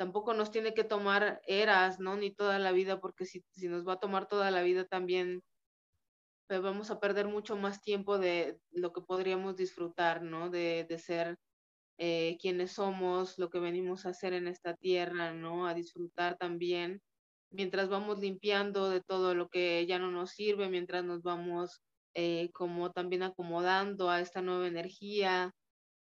Tampoco 0.01 0.33
nos 0.33 0.51
tiene 0.51 0.73
que 0.73 0.83
tomar 0.83 1.43
eras, 1.47 2.01
¿no? 2.01 2.17
Ni 2.17 2.31
toda 2.31 2.59
la 2.59 2.73
vida, 2.73 3.01
porque 3.03 3.27
si, 3.27 3.45
si 3.51 3.69
nos 3.69 3.87
va 3.87 3.93
a 3.93 4.01
tomar 4.01 4.29
toda 4.29 4.51
la 4.51 4.63
vida 4.63 4.87
también 4.87 5.43
pues 6.49 6.63
vamos 6.63 6.91
a 6.91 6.99
perder 7.01 7.29
mucho 7.29 7.55
más 7.55 7.83
tiempo 7.83 8.19
de 8.19 8.59
lo 8.71 8.95
que 8.95 9.03
podríamos 9.03 9.57
disfrutar, 9.57 10.23
¿no? 10.23 10.49
De, 10.49 10.87
de 10.89 10.99
ser 10.99 11.37
eh, 11.99 12.39
quiénes 12.41 12.73
somos, 12.73 13.39
lo 13.39 13.51
que 13.51 13.59
venimos 13.61 14.07
a 14.07 14.09
hacer 14.09 14.33
en 14.33 14.49
esta 14.49 14.75
tierra, 14.75 15.35
¿no? 15.35 15.67
A 15.67 15.75
disfrutar 15.75 16.39
también, 16.39 17.03
mientras 17.51 17.91
vamos 17.91 18.21
limpiando 18.21 18.89
de 18.89 19.03
todo 19.03 19.35
lo 19.35 19.51
que 19.51 19.85
ya 19.87 19.99
no 19.99 20.11
nos 20.11 20.31
sirve, 20.31 20.71
mientras 20.71 21.05
nos 21.05 21.21
vamos 21.23 21.83
eh, 22.15 22.49
como 22.55 22.91
también 22.91 23.23
acomodando 23.23 24.09
a 24.09 24.21
esta 24.21 24.41
nueva 24.41 24.67
energía, 24.67 25.53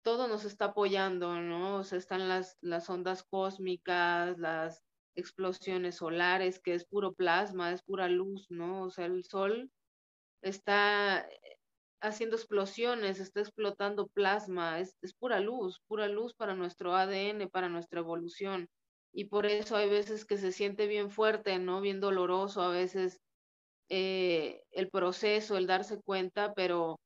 todo 0.03 0.27
nos 0.27 0.45
está 0.45 0.65
apoyando, 0.65 1.39
¿no? 1.41 1.77
O 1.77 1.83
sea, 1.83 1.97
están 1.97 2.27
las, 2.27 2.57
las 2.61 2.89
ondas 2.89 3.23
cósmicas, 3.23 4.37
las 4.37 4.83
explosiones 5.15 5.95
solares, 5.95 6.59
que 6.59 6.73
es 6.73 6.85
puro 6.85 7.13
plasma, 7.13 7.71
es 7.71 7.83
pura 7.83 8.07
luz, 8.07 8.47
¿no? 8.49 8.83
O 8.83 8.89
sea, 8.89 9.05
el 9.05 9.23
sol 9.23 9.71
está 10.41 11.27
haciendo 12.01 12.35
explosiones, 12.35 13.19
está 13.19 13.41
explotando 13.41 14.07
plasma, 14.07 14.79
es, 14.79 14.97
es, 15.01 15.13
pura 15.13 15.39
luz, 15.39 15.81
pura 15.87 16.07
luz 16.07 16.33
para 16.33 16.55
nuestro 16.55 16.95
ADN, 16.95 17.47
para 17.49 17.69
nuestra 17.69 17.99
evolución. 17.99 18.69
Y 19.13 19.25
por 19.25 19.45
eso 19.45 19.75
hay 19.75 19.89
veces 19.89 20.25
que 20.25 20.37
se 20.37 20.51
siente 20.51 20.87
bien 20.87 21.11
fuerte, 21.11 21.59
¿no? 21.59 21.81
Bien 21.81 21.99
doloroso, 21.99 22.61
a 22.61 22.69
veces 22.69 23.19
eh, 23.89 24.63
el 24.71 24.89
proceso, 24.89 25.57
el 25.57 25.67
darse 25.67 26.01
cuenta, 26.01 26.53
pero 26.53 26.99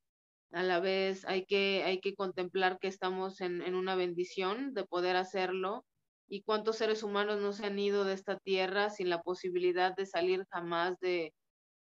a 0.55 0.63
la 0.63 0.79
vez 0.79 1.25
hay 1.25 1.45
que, 1.45 1.83
hay 1.85 1.99
que 2.01 2.15
contemplar 2.15 2.79
que 2.79 2.87
estamos 2.87 3.41
en, 3.41 3.61
en 3.61 3.75
una 3.75 3.95
bendición 3.95 4.73
de 4.73 4.85
poder 4.85 5.17
hacerlo. 5.17 5.85
Y 6.29 6.43
cuántos 6.43 6.77
seres 6.77 7.03
humanos 7.03 7.39
no 7.41 7.53
se 7.53 7.65
han 7.67 7.77
ido 7.79 8.05
de 8.05 8.13
esta 8.13 8.39
tierra 8.39 8.89
sin 8.89 9.09
la 9.09 9.21
posibilidad 9.21 9.95
de 9.95 10.05
salir 10.07 10.45
jamás 10.51 10.97
de, 10.99 11.33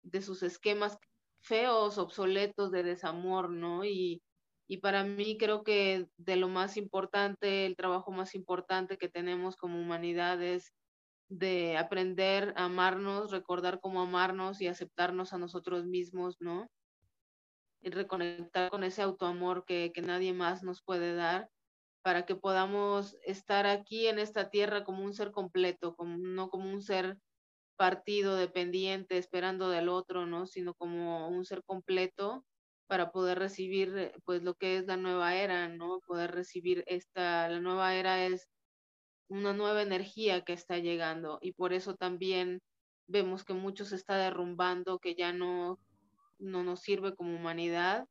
de 0.03 0.23
sus 0.23 0.43
esquemas 0.43 0.99
feos, 1.41 1.99
obsoletos 1.99 2.71
de 2.71 2.83
desamor, 2.83 3.51
¿no? 3.51 3.85
Y, 3.85 4.23
y 4.69 4.79
para 4.79 5.05
mí 5.05 5.39
creo 5.39 5.65
que 5.65 6.07
de 6.19 6.37
lo 6.37 6.49
más 6.49 6.77
importante, 6.77 7.67
el 7.67 7.77
trabajo 7.77 8.13
más 8.13 8.35
importante 8.35 8.99
que 8.99 9.09
tenemos 9.09 9.57
como 9.57 9.81
humanidad 9.81 10.43
es 10.43 10.73
de 11.31 11.77
aprender 11.79 12.55
a 12.57 12.67
amarnos, 12.67 13.31
recordar 13.31 13.81
cómo 13.81 14.03
amarnos 14.03 14.61
y 14.61 14.69
aceptarnos 14.69 15.33
a 15.33 15.39
nosotros 15.39 15.87
mismos, 15.87 16.37
¿no? 16.41 16.69
Y 17.81 17.91
reconectar 17.91 18.71
con 18.71 18.85
ese 18.85 19.03
autoamor 19.03 19.65
que, 19.65 19.93
que 19.95 20.03
nadie 20.03 20.33
más 20.33 20.63
nos 20.63 20.83
puede 20.83 21.15
dar 21.15 21.49
para 22.03 22.25
que 22.25 22.35
podamos 22.35 23.17
estar 23.23 23.67
aquí 23.67 24.07
en 24.07 24.19
esta 24.19 24.51
tierra 24.51 24.85
como 24.85 25.05
un 25.05 25.15
ser 25.15 25.31
completo, 25.31 25.95
como, 25.95 26.17
no 26.17 26.49
como 26.49 26.71
un 26.71 26.83
ser 26.83 27.19
partido 27.77 28.37
dependiente 28.37 29.19
esperando 29.19 29.71
del 29.71 29.89
otro, 29.89 30.27
¿no? 30.27 30.47
Sino 30.47 30.75
como 30.75 31.29
un 31.29 31.45
ser 31.45 31.63
completo 31.65 32.45
para 32.89 33.13
poder 33.13 33.39
recibir 33.39 34.13
pues 34.25 34.43
lo 34.43 34.55
que 34.55 34.79
es 34.79 34.87
la 34.87 34.97
nueva 34.97 35.37
era, 35.37 35.69
¿no? 35.69 36.01
Poder 36.07 36.33
recibir 36.33 36.83
esta, 36.87 37.49
la 37.49 37.61
nueva 37.61 37.95
era 37.95 38.25
es 38.27 38.49
una 39.29 39.53
nueva 39.53 39.83
energía 39.83 40.43
que 40.43 40.55
está 40.55 40.79
llegando 40.79 41.39
y 41.43 41.53
por 41.53 41.73
eso 41.73 41.95
también 41.95 42.61
vemos 43.07 43.45
que 43.45 43.55
mucho 43.55 43.85
se 43.85 43.97
está 43.97 44.17
derrumbando, 44.17 44.99
que 44.99 45.15
ya 45.15 45.33
no, 45.33 45.79
no 46.39 46.63
nos 46.63 46.81
sirve 46.81 47.15
como 47.15 47.37
humanidad, 47.37 48.07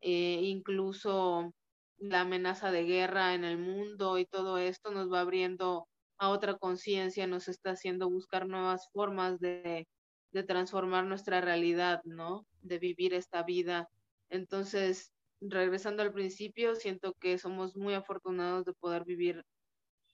eh, 0.00 0.40
incluso 0.42 1.52
la 1.98 2.20
amenaza 2.22 2.70
de 2.70 2.84
guerra 2.84 3.34
en 3.34 3.44
el 3.44 3.58
mundo 3.58 4.18
y 4.18 4.26
todo 4.26 4.58
esto 4.58 4.90
nos 4.90 5.10
va 5.12 5.20
abriendo 5.20 5.88
a 6.18 6.28
otra 6.28 6.56
conciencia, 6.56 7.26
nos 7.26 7.48
está 7.48 7.70
haciendo 7.70 8.08
buscar 8.08 8.46
nuevas 8.46 8.88
formas 8.92 9.38
de, 9.40 9.86
de 10.32 10.42
transformar 10.42 11.04
nuestra 11.04 11.40
realidad, 11.40 12.00
¿no? 12.04 12.46
De 12.62 12.78
vivir 12.78 13.14
esta 13.14 13.42
vida. 13.42 13.88
Entonces, 14.28 15.12
regresando 15.40 16.02
al 16.02 16.12
principio, 16.12 16.74
siento 16.74 17.14
que 17.14 17.38
somos 17.38 17.76
muy 17.76 17.94
afortunados 17.94 18.64
de 18.64 18.72
poder 18.74 19.04
vivir 19.04 19.44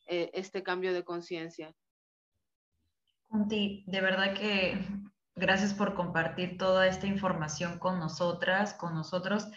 eh, 0.06 0.30
este 0.35 0.62
cambio 0.62 0.92
de 0.92 1.04
conciencia. 1.04 1.72
Conti, 3.28 3.85
de 3.87 4.00
verdad 4.00 4.35
que 4.35 4.76
gracias 5.35 5.75
por 5.75 5.95
compartir 5.95 6.59
toda 6.59 6.87
esta 6.87 7.07
información 7.07 7.79
con 7.79 7.99
nosotras, 7.99 8.75
con 8.75 8.95
nosotros 8.95 9.49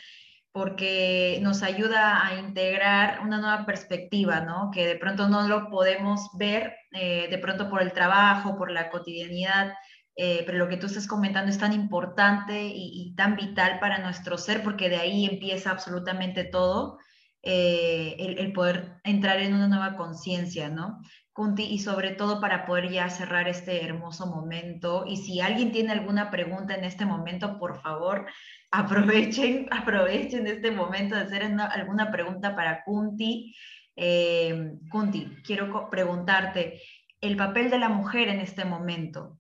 porque 0.56 1.38
nos 1.42 1.64
ayuda 1.64 2.26
a 2.26 2.40
integrar 2.40 3.20
una 3.20 3.42
nueva 3.42 3.66
perspectiva, 3.66 4.40
¿no? 4.40 4.72
Que 4.72 4.88
de 4.88 4.96
pronto 4.96 5.28
no 5.28 5.50
lo 5.50 5.70
podemos 5.70 6.30
ver, 6.38 6.74
eh, 6.94 7.28
de 7.30 7.38
pronto 7.40 7.70
por 7.70 7.82
el 7.82 7.92
trabajo, 7.92 8.56
por 8.56 8.72
la 8.72 8.90
cotidianidad, 8.90 9.74
eh, 10.16 10.44
pero 10.46 10.58
lo 10.58 10.70
que 10.70 10.78
tú 10.78 10.86
estás 10.86 11.08
comentando 11.08 11.52
es 11.52 11.58
tan 11.58 11.74
importante 11.74 12.72
y, 12.74 13.14
tan 13.18 13.36
vital 13.36 13.80
para 13.82 13.98
nuestro 13.98 14.38
ser, 14.38 14.64
porque 14.64 14.88
de 14.88 14.96
ahí 14.96 15.26
empieza 15.26 15.72
absolutamente 15.72 16.46
todo, 16.46 17.00
eh, 17.44 18.16
el, 18.18 18.40
el, 18.40 18.54
poder 18.54 19.02
entrar 19.04 19.40
en 19.40 19.56
una 19.56 19.68
nueva 19.68 19.98
conciencia, 19.98 20.70
¿no? 20.70 21.02
Kunti, 21.36 21.64
y 21.64 21.80
sobre 21.80 22.12
todo 22.12 22.40
para 22.40 22.66
poder 22.66 22.90
ya 22.90 23.10
cerrar 23.10 23.50
este 23.50 23.84
hermoso 23.84 24.26
momento. 24.26 25.04
Y 25.06 25.18
si 25.18 25.42
alguien 25.42 25.74
tiene 25.74 25.92
alguna 25.92 26.32
pregunta 26.32 26.76
en 26.76 26.86
este 26.86 27.06
momento, 27.06 27.60
por 27.60 27.82
favor, 27.82 28.26
aprovechen, 28.72 29.68
aprovechen 29.70 30.48
este 30.48 30.72
momento 30.72 31.14
de 31.16 31.24
hacer 31.24 31.44
alguna 31.44 32.10
pregunta 32.10 32.56
para 32.56 32.86
Kunti. 32.86 33.54
Eh, 33.98 34.76
Kunti, 34.90 35.28
quiero 35.46 35.90
preguntarte, 35.90 36.82
el 37.20 37.36
papel 37.36 37.70
de 37.70 37.80
la 37.80 37.90
mujer 37.90 38.30
en 38.30 38.40
este 38.40 38.64
momento, 38.64 39.38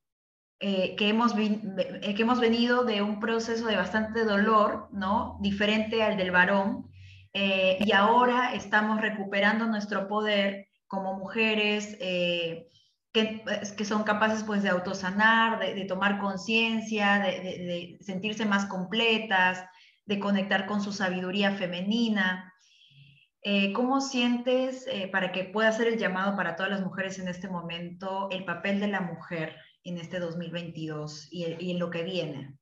eh, 0.59 0.97
que, 0.97 1.07
hemos 1.07 1.33
eh, 1.37 2.13
que 2.13 2.21
hemos 2.21 2.41
venido 2.41 2.83
de 2.83 3.03
un 3.03 3.21
proceso 3.21 3.67
de 3.67 3.77
bastante 3.77 4.25
dolor, 4.25 4.89
¿no? 4.91 5.37
Diferente 5.39 6.03
al 6.03 6.17
del 6.17 6.31
varón, 6.31 6.91
y 7.33 7.91
ahora 7.91 8.53
estamos 8.53 9.01
recuperando 9.01 9.65
nuestro 9.67 10.07
poder 10.07 10.64
como 10.87 11.13
mujeres, 11.15 11.97
pues, 13.15 13.71
que, 13.71 13.85
son 13.85 14.03
capaces 14.03 14.43
pues 14.43 14.61
de 14.61 14.69
autosanar, 14.69 15.59
de, 15.59 15.73
de 15.73 15.85
tomar 15.85 16.19
conciencia, 16.19 17.19
de, 17.19 17.97
sentirse 18.01 18.45
más 18.45 18.65
completas, 18.65 19.63
de 20.05 20.19
conectar 20.19 20.65
con 20.65 20.81
su 20.81 20.91
sabiduría 20.91 21.51
femenina. 21.51 22.53
Eh, 23.41 23.71
¿Cómo 23.73 24.01
sientes, 24.01 24.85
eh, 24.87 25.07
para 25.07 25.31
que 25.31 25.45
pueda 25.45 25.69
hacer 25.69 25.87
el 25.87 25.97
llamado 25.97 26.35
para 26.35 26.55
todas 26.55 26.71
las 26.71 26.81
mujeres 26.81 27.19
en 27.19 27.27
este 27.27 27.47
momento, 27.47 28.27
el 28.31 28.43
papel 28.43 28.79
de 28.79 28.87
la 28.87 29.01
mujer 29.01 29.55
en 29.83 29.97
este 29.97 30.19
2022 30.19 31.29
y, 31.31 31.45
y 31.59 31.71
en 31.71 31.79
lo 31.79 31.89
que 31.89 32.03
viene? 32.03 32.57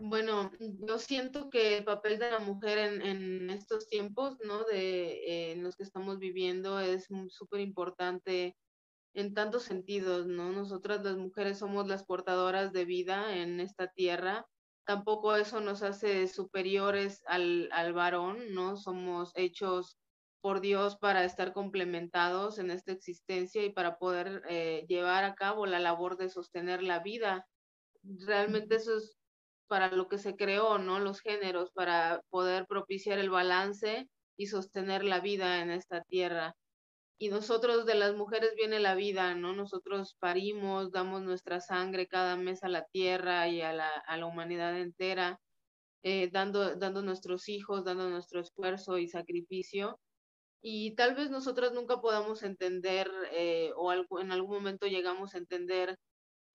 Bueno, 0.00 0.50
yo 0.58 0.98
siento 0.98 1.50
que 1.50 1.78
el 1.78 1.84
papel 1.84 2.18
de 2.18 2.30
la 2.30 2.38
mujer 2.38 2.78
en, 2.78 3.50
estos 3.50 3.88
tiempos, 3.88 4.38
¿no? 4.44 4.64
De, 4.64 5.12
eh, 5.12 5.52
en 5.52 5.62
los 5.62 5.76
que 5.76 5.84
estamos 5.84 6.18
viviendo 6.18 6.80
es 6.80 7.08
súper 7.28 7.60
importante 7.60 8.56
en 9.14 9.34
tantos 9.34 9.64
sentidos, 9.64 10.26
¿no? 10.26 10.52
Nosotras 10.52 11.04
las 11.04 11.16
mujeres 11.16 11.58
somos 11.58 11.86
las 11.86 12.04
portadoras 12.04 12.72
de 12.72 12.84
vida 12.84 13.36
en 13.36 13.60
esta 13.60 13.88
tierra. 13.88 14.46
Tampoco 14.84 15.36
eso 15.36 15.60
nos 15.60 15.82
hace 15.82 16.26
superiores 16.28 17.22
al, 17.26 17.68
al 17.72 17.92
varón, 17.92 18.52
¿no? 18.54 18.76
Somos 18.76 19.32
hechos 19.36 19.98
por 20.42 20.60
Dios 20.60 20.96
para 20.96 21.24
estar 21.24 21.52
complementados 21.52 22.58
en 22.58 22.70
esta 22.70 22.92
existencia 22.92 23.64
y 23.64 23.70
para 23.70 23.96
poder 23.96 24.42
eh, 24.48 24.84
llevar 24.88 25.24
a 25.24 25.34
cabo 25.34 25.66
la 25.66 25.78
labor 25.78 26.16
de 26.16 26.28
sostener 26.28 26.82
la 26.82 26.98
vida. 26.98 27.46
Realmente 28.02 28.74
eso 28.74 28.96
es 28.96 29.21
para 29.72 29.90
lo 29.90 30.06
que 30.06 30.18
se 30.18 30.36
creó, 30.36 30.76
¿no? 30.76 31.00
Los 31.00 31.22
géneros, 31.22 31.70
para 31.72 32.20
poder 32.28 32.66
propiciar 32.66 33.18
el 33.18 33.30
balance 33.30 34.06
y 34.36 34.48
sostener 34.48 35.02
la 35.02 35.20
vida 35.20 35.62
en 35.62 35.70
esta 35.70 36.02
tierra. 36.02 36.54
Y 37.18 37.30
nosotros 37.30 37.86
de 37.86 37.94
las 37.94 38.14
mujeres 38.14 38.52
viene 38.54 38.80
la 38.80 38.94
vida, 38.94 39.34
¿no? 39.34 39.54
Nosotros 39.54 40.14
parimos, 40.20 40.92
damos 40.92 41.22
nuestra 41.22 41.60
sangre 41.60 42.06
cada 42.06 42.36
mes 42.36 42.62
a 42.64 42.68
la 42.68 42.84
tierra 42.92 43.48
y 43.48 43.62
a 43.62 43.72
la, 43.72 43.88
a 43.88 44.18
la 44.18 44.26
humanidad 44.26 44.78
entera, 44.78 45.40
eh, 46.02 46.28
dando, 46.30 46.76
dando 46.76 47.00
nuestros 47.00 47.48
hijos, 47.48 47.82
dando 47.82 48.10
nuestro 48.10 48.40
esfuerzo 48.40 48.98
y 48.98 49.08
sacrificio. 49.08 49.98
Y 50.60 50.94
tal 50.96 51.14
vez 51.14 51.30
nosotras 51.30 51.72
nunca 51.72 52.02
podamos 52.02 52.42
entender 52.42 53.10
eh, 53.32 53.72
o 53.74 53.90
en 54.20 54.32
algún 54.32 54.54
momento 54.56 54.86
llegamos 54.86 55.34
a 55.34 55.38
entender 55.38 55.96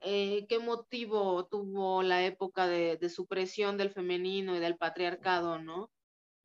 eh, 0.01 0.45
qué 0.47 0.60
motivo 0.60 1.45
tuvo 1.47 2.03
la 2.03 2.25
época 2.25 2.67
de, 2.67 3.10
supresión 3.10 3.77
del 3.77 3.91
femenino 3.91 4.55
y 4.55 4.60
del 4.60 4.77
patriarcado, 4.77 5.60
¿no? 5.60 5.91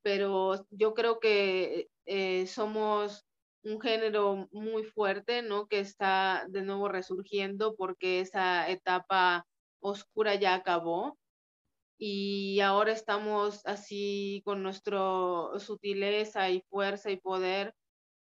Pero 0.03 0.65
yo 0.71 0.93
creo 0.93 1.19
que 1.19 1.89
eh, 2.05 2.47
somos 2.47 3.25
un 3.63 3.79
género 3.81 4.49
muy 4.51 4.83
fuerte, 4.83 5.41
¿no? 5.41 5.67
Que 5.67 5.79
está 5.79 6.45
de 6.49 6.63
nuevo 6.63 6.89
resurgiendo 6.89 7.75
porque 7.75 8.19
esa 8.21 8.69
etapa 8.69 9.45
oscura 9.81 10.35
ya 10.35 10.55
acabó 10.55 11.17
y 11.97 12.59
ahora 12.61 12.91
estamos 12.91 13.65
así 13.65 14.41
con 14.45 14.63
nuestra 14.63 14.99
sutileza 15.59 16.49
y 16.49 16.61
fuerza 16.69 17.11
y 17.11 17.17
poder 17.17 17.73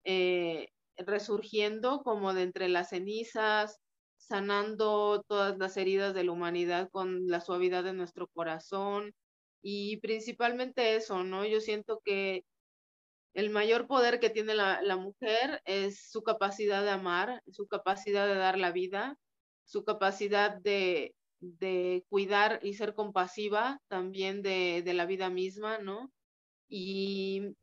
eh, 0.04 0.68
resurgiendo 0.98 2.02
como 2.02 2.34
de 2.34 2.42
entre 2.42 2.68
las 2.68 2.90
cenizas, 2.90 3.80
sanando 4.26 5.22
todas 5.28 5.58
las 5.58 5.76
heridas 5.76 6.14
de 6.14 6.24
la 6.24 6.32
humanidad 6.32 6.88
con 6.90 7.26
la 7.28 7.40
suavidad 7.40 7.84
de 7.84 7.92
nuestro 7.92 8.26
corazón 8.28 9.14
y 9.62 9.98
principalmente 9.98 10.96
eso, 10.96 11.24
¿no? 11.24 11.44
Yo 11.46 11.60
siento 11.60 12.00
que 12.04 12.44
el 13.34 13.50
mayor 13.50 13.86
poder 13.86 14.20
que 14.20 14.30
tiene 14.30 14.54
la, 14.54 14.96
mujer 14.96 15.60
es 15.64 16.08
su 16.10 16.22
capacidad 16.22 16.82
de 16.82 16.90
amar, 16.90 17.42
su 17.50 17.66
capacidad 17.66 18.26
de 18.26 18.36
dar 18.36 18.58
la 18.58 18.70
vida, 18.70 19.18
su 19.64 19.84
capacidad 19.84 20.56
de, 20.60 21.14
cuidar 22.08 22.60
y 22.62 22.74
ser 22.74 22.94
compasiva 22.94 23.80
también 23.88 24.42
de, 24.42 24.82
la 24.94 25.06
vida 25.06 25.30
misma, 25.30 25.78
¿no? 25.78 26.12
Y 26.68 27.54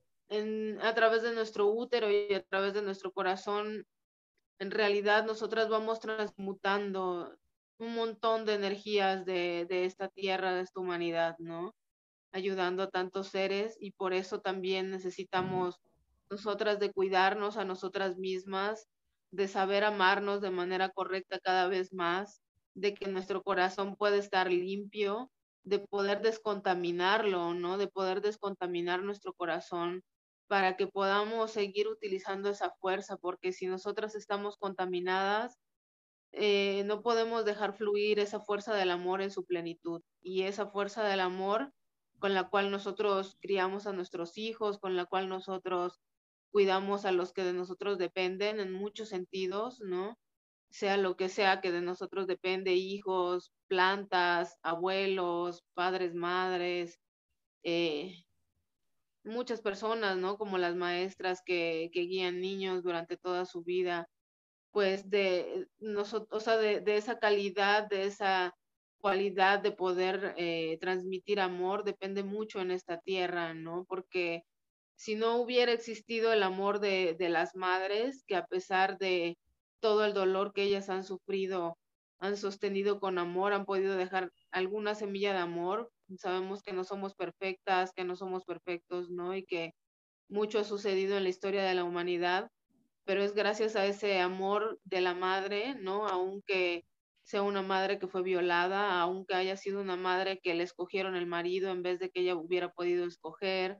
a 0.81 0.93
través 0.93 1.23
de 1.23 1.33
nuestro 1.33 1.67
útero 1.67 2.11
y 2.11 2.33
a 2.33 2.43
través 2.43 2.73
de 2.73 2.81
nuestro 2.81 3.11
corazón 3.11 3.85
en 4.61 4.69
realidad 4.69 5.25
nosotras 5.25 5.69
vamos 5.69 5.99
transmutando 5.99 7.35
un 7.79 7.95
montón 7.95 8.45
de 8.45 8.53
energías 8.53 9.25
de, 9.25 9.65
de 9.67 9.85
esta 9.85 10.07
tierra, 10.07 10.53
de 10.53 10.61
esta 10.61 10.79
humanidad, 10.79 11.35
¿no? 11.39 11.73
Ayudando 12.31 12.83
a 12.83 12.91
tantos 12.91 13.29
seres 13.29 13.75
y 13.79 13.93
por 13.93 14.13
eso 14.13 14.39
también 14.39 14.91
necesitamos 14.91 15.77
nosotras 16.29 16.77
de 16.77 16.91
cuidarnos 16.93 17.57
a 17.57 17.65
nosotras 17.65 18.17
mismas, 18.19 18.87
de 19.31 19.47
saber 19.47 19.83
amarnos 19.83 20.41
de 20.41 20.51
manera 20.51 20.89
correcta 20.89 21.39
cada 21.39 21.67
vez 21.67 21.91
más, 21.91 22.43
de 22.75 22.93
que 22.93 23.07
nuestro 23.07 23.41
corazón 23.41 23.95
puede 23.95 24.19
estar 24.19 24.51
limpio, 24.51 25.31
de 25.63 25.79
poder 25.79 26.21
descontaminarlo, 26.21 27.55
¿no? 27.55 27.79
De 27.79 27.87
poder 27.87 28.21
descontaminar 28.21 29.01
nuestro 29.01 29.33
corazón 29.33 30.03
para 30.51 30.75
que 30.75 30.85
podamos 30.85 31.51
seguir 31.51 31.87
utilizando 31.87 32.49
esa 32.49 32.71
fuerza, 32.71 33.15
porque 33.15 33.53
si 33.53 33.67
nosotras 33.67 34.15
estamos 34.15 34.57
contaminadas, 34.57 35.57
eh, 36.33 36.83
no 36.83 37.01
podemos 37.01 37.45
dejar 37.45 37.71
fluir 37.71 38.19
esa 38.19 38.41
fuerza 38.41 38.73
del 38.75 38.91
amor 38.91 39.21
en 39.21 39.31
su 39.31 39.45
plenitud. 39.45 40.01
Y 40.21 40.41
esa 40.41 40.67
fuerza 40.67 41.05
del 41.05 41.21
amor 41.21 41.71
con 42.19 42.33
la 42.33 42.49
cual 42.49 42.69
nosotros 42.69 43.37
criamos 43.39 43.87
a 43.87 43.93
nuestros 43.93 44.37
hijos, 44.37 44.77
con 44.77 44.97
la 44.97 45.05
cual 45.05 45.29
nosotros 45.29 46.01
cuidamos 46.51 47.05
a 47.05 47.13
los 47.13 47.31
que 47.31 47.45
de 47.45 47.53
nosotros 47.53 47.97
dependen 47.97 48.59
en 48.59 48.73
muchos 48.73 49.07
sentidos, 49.07 49.79
¿no? 49.79 50.19
Sea 50.69 50.97
lo 50.97 51.15
que 51.15 51.29
sea 51.29 51.61
que 51.61 51.71
de 51.71 51.79
nosotros 51.79 52.27
depende, 52.27 52.73
hijos, 52.73 53.53
plantas, 53.69 54.57
abuelos, 54.63 55.63
padres, 55.75 56.13
madres, 56.13 56.99
eh, 57.63 58.25
muchas 59.23 59.61
personas, 59.61 60.17
¿no? 60.17 60.37
Como 60.37 60.57
las 60.57 60.75
maestras 60.75 61.41
que, 61.45 61.89
que 61.93 62.01
guían 62.01 62.41
niños 62.41 62.83
durante 62.83 63.17
toda 63.17 63.45
su 63.45 63.63
vida, 63.63 64.07
pues 64.71 65.09
de 65.09 65.67
nosotros, 65.79 66.29
o 66.31 66.39
sea, 66.43 66.57
de, 66.57 66.81
de, 66.81 66.97
esa 66.97 67.19
calidad, 67.19 67.87
de 67.89 68.05
esa 68.05 68.55
cualidad 68.99 69.59
de 69.59 69.71
poder 69.71 70.33
eh, 70.37 70.77
transmitir 70.81 71.39
amor 71.39 71.83
depende 71.83 72.23
mucho 72.23 72.61
en 72.61 72.71
esta 72.71 72.99
tierra, 72.99 73.53
¿no? 73.53 73.85
Porque 73.89 74.43
si 74.95 75.15
no 75.15 75.37
hubiera 75.37 75.71
existido 75.71 76.31
el 76.33 76.43
amor 76.43 76.79
de, 76.79 77.15
de 77.17 77.29
las 77.29 77.55
madres, 77.55 78.23
que 78.27 78.35
a 78.35 78.45
pesar 78.45 78.97
de 78.99 79.37
todo 79.79 80.05
el 80.05 80.13
dolor 80.13 80.53
que 80.53 80.63
ellas 80.63 80.89
han 80.89 81.03
sufrido, 81.03 81.77
han 82.19 82.37
sostenido 82.37 82.99
con 82.99 83.17
amor, 83.17 83.51
han 83.53 83.65
podido 83.65 83.95
dejar 83.95 84.31
alguna 84.51 84.95
semilla 84.95 85.33
de 85.33 85.39
amor. 85.39 85.91
Sabemos 86.17 86.61
que 86.63 86.73
no 86.73 86.83
somos 86.83 87.15
perfectas, 87.15 87.91
que 87.93 88.03
no 88.03 88.15
somos 88.15 88.45
perfectos, 88.45 89.09
¿no? 89.09 89.35
Y 89.35 89.45
que 89.45 89.73
mucho 90.29 90.59
ha 90.59 90.63
sucedido 90.63 91.17
en 91.17 91.23
la 91.23 91.29
historia 91.29 91.63
de 91.63 91.75
la 91.75 91.83
humanidad, 91.85 92.49
pero 93.05 93.23
es 93.23 93.33
gracias 93.33 93.75
a 93.75 93.85
ese 93.85 94.19
amor 94.19 94.79
de 94.85 95.01
la 95.01 95.13
madre, 95.15 95.75
¿no? 95.75 96.07
Aunque 96.07 96.85
sea 97.23 97.43
una 97.43 97.61
madre 97.63 97.99
que 97.99 98.07
fue 98.07 98.23
violada, 98.23 98.99
aunque 99.01 99.35
haya 99.35 99.57
sido 99.57 99.81
una 99.81 99.95
madre 99.97 100.39
que 100.43 100.55
le 100.55 100.63
escogieron 100.63 101.15
el 101.15 101.27
marido 101.27 101.71
en 101.71 101.83
vez 101.83 101.99
de 101.99 102.09
que 102.11 102.21
ella 102.21 102.35
hubiera 102.35 102.71
podido 102.71 103.05
escoger, 103.05 103.79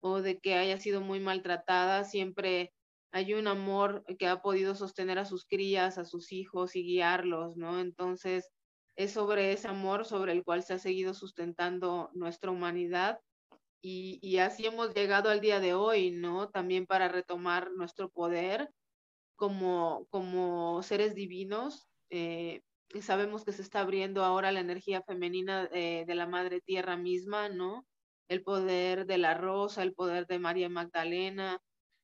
o 0.00 0.20
de 0.22 0.38
que 0.40 0.54
haya 0.54 0.78
sido 0.78 1.00
muy 1.00 1.20
maltratada, 1.20 2.04
siempre 2.04 2.72
hay 3.12 3.34
un 3.34 3.46
amor 3.48 4.04
que 4.18 4.26
ha 4.28 4.42
podido 4.42 4.74
sostener 4.74 5.18
a 5.18 5.24
sus 5.24 5.46
crías, 5.46 5.98
a 5.98 6.04
sus 6.04 6.32
hijos 6.32 6.76
y 6.76 6.82
guiarlos, 6.84 7.56
¿no? 7.56 7.80
Entonces, 7.80 8.50
es 8.96 9.12
sobre 9.12 9.52
ese 9.52 9.68
amor 9.68 10.04
sobre 10.04 10.32
el 10.32 10.44
cual 10.44 10.62
se 10.62 10.74
ha 10.74 10.78
seguido 10.78 11.14
sustentando 11.14 12.10
nuestra 12.14 12.50
humanidad 12.50 13.18
y, 13.82 14.18
y, 14.22 14.38
así 14.38 14.64
hemos 14.64 14.94
llegado 14.94 15.28
al 15.28 15.42
día 15.42 15.60
de 15.60 15.74
hoy, 15.74 16.10
¿no? 16.10 16.48
También 16.48 16.86
para 16.86 17.08
retomar 17.08 17.70
nuestro 17.72 18.08
poder 18.08 18.70
como, 19.36 20.06
como 20.08 20.82
seres 20.82 21.14
divinos. 21.14 21.86
Eh, 22.08 22.62
sabemos 23.02 23.44
que 23.44 23.52
se 23.52 23.60
está 23.60 23.80
abriendo 23.80 24.24
ahora 24.24 24.52
la 24.52 24.60
energía 24.60 25.02
femenina 25.02 25.68
eh, 25.72 26.04
de 26.06 26.14
la 26.14 26.26
Madre 26.26 26.62
Tierra 26.62 26.96
misma, 26.96 27.50
¿no? 27.50 27.84
el 28.28 28.42
poder 28.42 29.06
de 29.06 29.18
la 29.18 29.34
rosa, 29.34 29.82
el 29.82 29.94
poder 29.94 30.26
de 30.26 30.38
María 30.38 30.68
Magdalena, 30.68 31.60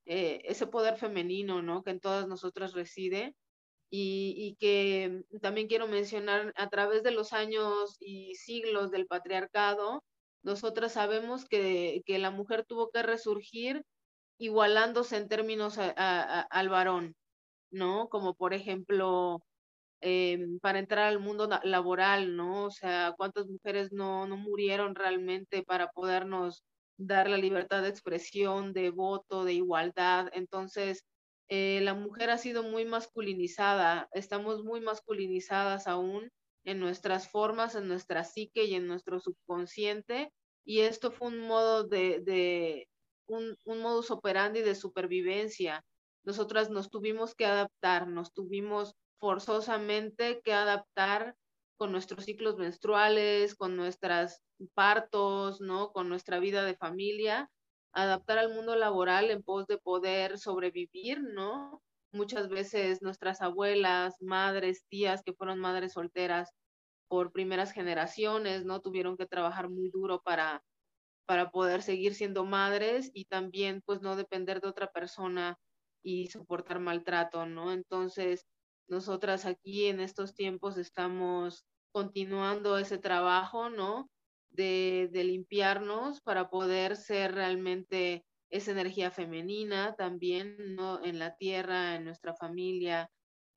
eh, 0.07 0.42
ese 0.44 0.66
poder 0.66 0.96
femenino, 0.96 1.62
¿no? 1.62 1.83
Que 1.83 1.90
en 1.90 2.00
todas 2.00 2.29
nosotras 2.29 2.72
reside. 2.72 3.35
Y, 3.92 4.57
que 4.61 5.24
también 5.42 5.66
quiero 5.66 5.88
mencionar, 5.88 6.53
a 6.57 6.68
través 6.68 7.03
de 7.03 7.11
los 7.11 7.33
años 7.33 7.96
y 8.00 8.35
siglos 8.37 8.90
del 8.90 9.07
patriarcado, 9.07 10.05
nosotras 10.42 10.92
sabemos 10.92 11.44
que, 11.44 12.03
que 12.07 12.18
la 12.18 12.31
mujer 12.31 12.64
tuvo 12.64 12.90
que 12.90 13.03
resurgir 13.03 13.85
igualándose 14.38 15.16
en 15.16 15.29
términos 15.29 15.76
al 15.79 16.68
varón, 16.70 17.14
¿no? 17.70 18.09
Como 18.09 18.35
por 18.35 18.55
ejemplo, 18.55 19.42
eh, 20.00 20.38
para 20.62 20.79
entrar 20.79 21.07
al 21.07 21.20
mundo 21.20 21.48
laboral, 21.64 22.37
¿no? 22.37 22.64
O 22.66 22.70
sea, 22.70 23.14
cuántas 23.18 23.48
mujeres 23.48 23.92
no, 23.92 24.26
no 24.26 24.37
murieron 24.38 24.94
realmente 24.94 25.62
para 25.62 25.88
podernos 25.90 26.64
dar 26.96 27.29
la 27.29 27.37
libertad 27.38 27.83
de 27.83 27.88
expresión, 27.90 28.72
de 28.72 28.90
voto, 28.90 29.44
de 29.44 29.55
igualdad. 29.55 30.29
Entonces, 30.33 31.05
eh, 31.50 31.80
la 31.82 31.94
mujer 31.94 32.30
ha 32.30 32.38
sido 32.38 32.62
muy 32.62 32.84
masculinizada, 32.84 34.08
estamos 34.12 34.62
muy 34.62 34.80
masculinizadas 34.80 35.88
aún 35.88 36.30
en 36.64 36.78
nuestras 36.78 37.28
formas, 37.28 37.74
en 37.74 37.88
nuestra 37.88 38.22
psique 38.22 38.64
y 38.64 38.76
en 38.76 38.86
nuestro 38.86 39.18
subconsciente. 39.18 40.32
Y 40.64 40.80
esto 40.80 41.10
fue 41.10 41.26
un 41.28 41.40
modo 41.40 41.82
de, 41.88 42.88
un, 43.26 43.56
un 43.64 43.80
modus 43.80 44.12
operandi 44.12 44.60
de 44.60 44.76
supervivencia. 44.76 45.84
Nosotras 46.22 46.70
nos 46.70 46.88
tuvimos 46.88 47.34
que 47.34 47.46
adaptar, 47.46 48.06
nos 48.06 48.32
tuvimos 48.32 48.94
forzosamente 49.18 50.40
que 50.44 50.52
adaptar 50.52 51.34
con 51.76 51.90
nuestros 51.90 52.26
ciclos 52.26 52.58
menstruales, 52.58 53.56
con 53.56 53.74
nuestros 53.74 54.40
partos, 54.74 55.60
¿no? 55.60 55.90
Con 55.90 56.08
nuestra 56.08 56.38
vida 56.38 56.62
de 56.62 56.76
familia, 56.76 57.50
adaptar 57.92 58.38
al 58.38 58.55
mundo 58.55 58.76
laboral 58.76 59.31
en 59.31 59.42
pos 59.42 59.66
de 59.66 59.79
poder 59.79 60.38
sobrevivir, 60.38 61.22
¿no? 61.22 61.83
Muchas 62.12 62.48
veces 62.48 63.03
nuestras 63.03 63.40
abuelas, 63.40 64.16
madres, 64.20 64.85
tías 64.88 65.22
que 65.22 65.33
fueron 65.33 65.59
madres 65.59 65.92
solteras 65.92 66.50
por 67.09 67.33
primeras 67.33 67.72
generaciones, 67.72 68.64
¿no? 68.64 68.81
Tuvieron 68.81 69.16
que 69.16 69.26
trabajar 69.26 69.68
muy 69.68 69.90
duro 69.90 70.22
para, 70.22 70.62
para 71.26 71.50
poder 71.50 71.83
seguir 71.83 72.14
siendo 72.14 72.44
madres 72.44 73.11
y 73.14 73.24
también 73.26 73.83
pues 73.85 74.00
no 74.03 74.16
depender 74.16 74.61
de 74.61 74.68
otra 74.68 74.90
persona 74.92 75.59
y 76.03 76.29
soportar 76.29 76.81
maltrato, 76.81 77.46
¿no? 77.46 77.72
Entonces, 77.72 78.46
nosotras 78.88 79.46
aquí 79.46 79.87
en 79.87 80.00
estos 80.00 80.35
tiempos 80.35 80.76
estamos 80.79 81.64
continuando 81.92 82.79
ese 82.79 82.98
trabajo, 82.98 83.70
¿no? 83.70 84.09
De, 84.50 85.08
de, 85.12 85.24
limpiarnos 85.24 86.20
para 86.20 86.50
poder 86.50 86.96
ser 86.96 87.34
realmente 87.34 88.24
esa 88.50 88.72
energía 88.72 89.10
femenina 89.10 89.94
también, 89.94 90.74
¿no? 90.74 91.02
En 91.04 91.18
la 91.18 91.36
tierra, 91.36 91.94
en 91.94 92.04
nuestra 92.04 92.34
familia, 92.34 93.08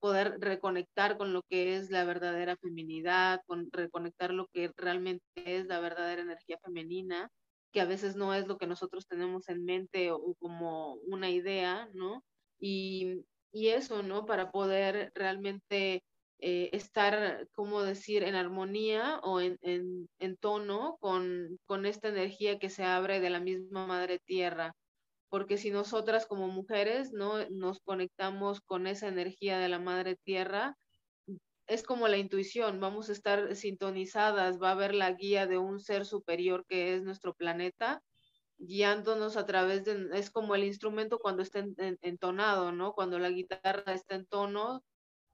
poder 0.03 0.37
reconectar 0.39 1.17
con 1.17 1.31
lo 1.31 1.43
que 1.43 1.77
es 1.77 1.89
la 1.89 2.03
verdadera 2.03 2.57
feminidad, 2.57 3.41
con 3.47 3.69
reconectar 3.71 4.33
lo 4.33 4.47
que 4.47 4.69
realmente 4.75 5.23
es 5.35 5.65
la 5.65 5.79
verdadera 5.79 6.21
energía 6.21 6.57
femenina, 6.61 7.29
que 7.71 7.79
a 7.79 7.85
veces 7.85 8.15
no 8.15 8.33
es 8.33 8.45
lo 8.45 8.57
que 8.57 8.67
nosotros 8.67 9.07
tenemos 9.07 9.47
en 9.47 9.63
mente 9.63 10.11
o, 10.11 10.35
como 10.39 10.95
una 11.07 11.29
idea, 11.29 11.89
¿no? 11.93 12.21
Y, 12.59 13.23
y 13.53 13.69
eso, 13.69 14.03
¿no? 14.03 14.25
Para 14.25 14.51
poder 14.51 15.11
realmente 15.15 16.03
eh, 16.45 16.69
estar, 16.73 17.47
¿cómo 17.53 17.83
decir?, 17.83 18.23
en 18.23 18.35
armonía 18.35 19.21
o 19.23 19.39
en, 19.39 19.57
en, 19.61 20.09
en 20.19 20.35
tono 20.35 20.97
con, 20.99 21.57
con, 21.65 21.85
esta 21.85 22.09
energía 22.09 22.59
que 22.59 22.69
se 22.69 22.83
abre 22.83 23.21
de 23.21 23.29
la 23.29 23.39
misma 23.39 23.87
madre 23.87 24.19
tierra. 24.19 24.75
Porque 25.29 25.57
si 25.57 25.71
nosotras 25.71 26.25
como 26.27 26.49
mujeres, 26.49 27.13
¿no? 27.13 27.49
Nos 27.49 27.79
conectamos 27.79 28.59
con 28.59 28.87
esa 28.87 29.07
energía 29.07 29.57
de 29.57 29.69
la 29.69 29.79
madre 29.79 30.17
tierra, 30.25 30.75
es 31.67 31.81
como 31.81 32.09
la 32.09 32.17
intuición, 32.17 32.81
vamos 32.81 33.07
a 33.07 33.13
estar 33.13 33.55
sintonizadas, 33.55 34.61
va 34.61 34.69
a 34.69 34.73
haber 34.73 34.95
la 34.95 35.13
guía 35.13 35.47
de 35.47 35.57
un 35.57 35.79
ser 35.79 36.05
superior 36.05 36.65
que 36.67 36.93
es 36.93 37.03
nuestro 37.03 37.33
planeta 37.33 38.01
guiándonos 38.57 39.37
a 39.37 39.45
través 39.45 39.85
de, 39.85 40.09
es 40.13 40.29
como 40.29 40.55
el 40.55 40.65
instrumento 40.65 41.19
cuando 41.19 41.41
está 41.41 41.59
en, 41.59 41.73
en, 41.77 41.97
entonado, 42.01 42.73
¿no? 42.73 42.91
Cuando 42.93 43.17
la 43.17 43.29
guitarra 43.29 43.93
está 43.93 44.15
en 44.15 44.25
tono, 44.25 44.83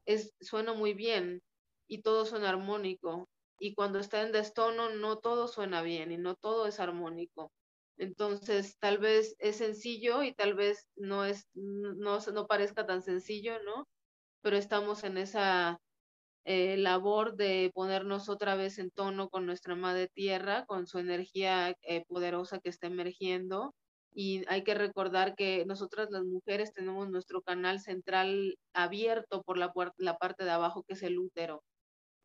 es, 0.10 0.34
suena 0.42 0.74
muy 0.74 0.94
bien 0.94 1.42
y 1.88 2.02
todo 2.02 2.26
suena 2.26 2.50
armónico. 2.50 3.30
Y 3.60 3.76
cuando 3.76 4.00
está 4.00 4.22
en 4.24 4.32
destono, 4.32 4.90
no 4.90 5.20
todo 5.20 5.48
suena 5.48 5.82
bien 5.84 6.12
y 6.12 6.18
no 6.18 6.36
todo 6.36 6.66
es 6.68 6.80
armónico. 6.80 7.52
Entonces, 7.98 8.78
tal 8.80 8.98
vez 8.98 9.36
es 9.40 9.58
sencillo 9.58 10.24
y 10.24 10.34
tal 10.34 10.56
vez 10.56 10.88
no 10.96 11.26
es, 11.26 11.48
no, 11.54 12.20
no 12.34 12.48
parezca 12.48 12.86
tan 12.88 13.04
sencillo, 13.04 13.62
¿no? 13.64 13.88
Pero 14.42 14.58
estamos 14.58 15.04
en 15.04 15.18
esa 15.18 15.80
eh, 16.46 16.78
labor 16.78 17.36
de 17.36 17.72
ponernos 17.76 18.30
otra 18.30 18.56
vez 18.56 18.80
en 18.80 18.92
tono 18.92 19.30
con 19.30 19.46
nuestra 19.46 19.76
madre 19.76 20.08
tierra, 20.08 20.66
con 20.66 20.88
su 20.88 21.00
energía 21.00 21.76
eh, 21.84 22.06
poderosa 22.08 22.60
que 22.60 22.70
está 22.70 22.88
emergiendo. 22.88 23.76
Y 24.20 24.44
hay 24.50 24.66
que 24.66 24.74
recordar 24.74 25.34
que 25.34 25.64
nosotras 25.66 26.10
las 26.12 26.26
mujeres 26.26 26.74
tenemos 26.74 27.10
nuestro 27.10 27.42
canal 27.42 27.80
central 27.80 28.58
abierto 28.74 29.44
por 29.44 29.58
la, 29.58 29.72
la 29.96 30.18
parte 30.18 30.44
de 30.44 30.52
abajo, 30.52 30.84
que 30.84 30.96
es 30.96 31.04
el 31.04 31.18
útero. 31.18 31.64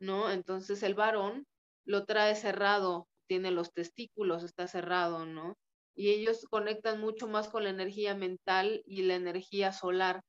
¿no? 0.00 0.30
Entonces 0.30 0.82
el 0.82 0.94
varón 0.94 1.46
lo 1.84 2.04
trae 2.04 2.34
cerrado, 2.34 3.06
tiene 3.28 3.52
los 3.52 3.72
testículos, 3.72 4.42
está 4.42 4.66
cerrado, 4.66 5.24
¿no? 5.26 5.56
Y 5.94 6.10
ellos 6.10 6.46
conectan 6.50 7.00
mucho 7.00 7.28
más 7.28 7.48
con 7.48 7.62
la 7.64 7.70
energía 7.70 8.16
mental 8.16 8.82
y 8.86 9.02
la 9.02 9.14
energía 9.14 9.72
solar. 9.72 10.22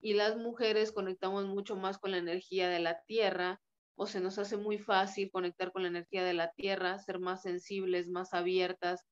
Y 0.00 0.14
las 0.14 0.36
mujeres 0.38 0.92
conectamos 0.92 1.46
mucho 1.46 1.76
más 1.76 1.98
con 1.98 2.12
la 2.12 2.18
energía 2.18 2.70
de 2.70 2.80
la 2.80 3.02
tierra, 3.06 3.60
o 3.94 4.06
se 4.06 4.20
nos 4.20 4.38
hace 4.38 4.56
muy 4.56 4.78
fácil 4.78 5.30
conectar 5.30 5.72
con 5.72 5.82
la 5.82 5.88
energía 5.88 6.24
de 6.24 6.32
la 6.32 6.50
tierra, 6.52 6.98
ser 6.98 7.18
más 7.18 7.42
sensibles, 7.42 8.08
más 8.08 8.32
abiertas, 8.32 9.04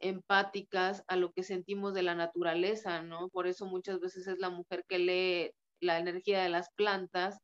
empáticas 0.00 1.02
a 1.08 1.16
lo 1.16 1.32
que 1.32 1.42
sentimos 1.42 1.94
de 1.94 2.02
la 2.02 2.14
naturaleza, 2.14 3.02
¿no? 3.02 3.28
Por 3.30 3.46
eso 3.46 3.66
muchas 3.66 4.00
veces 4.00 4.26
es 4.26 4.38
la 4.38 4.50
mujer 4.50 4.84
que 4.88 4.98
lee 4.98 5.52
la 5.80 5.98
energía 5.98 6.42
de 6.42 6.48
las 6.48 6.70
plantas, 6.76 7.38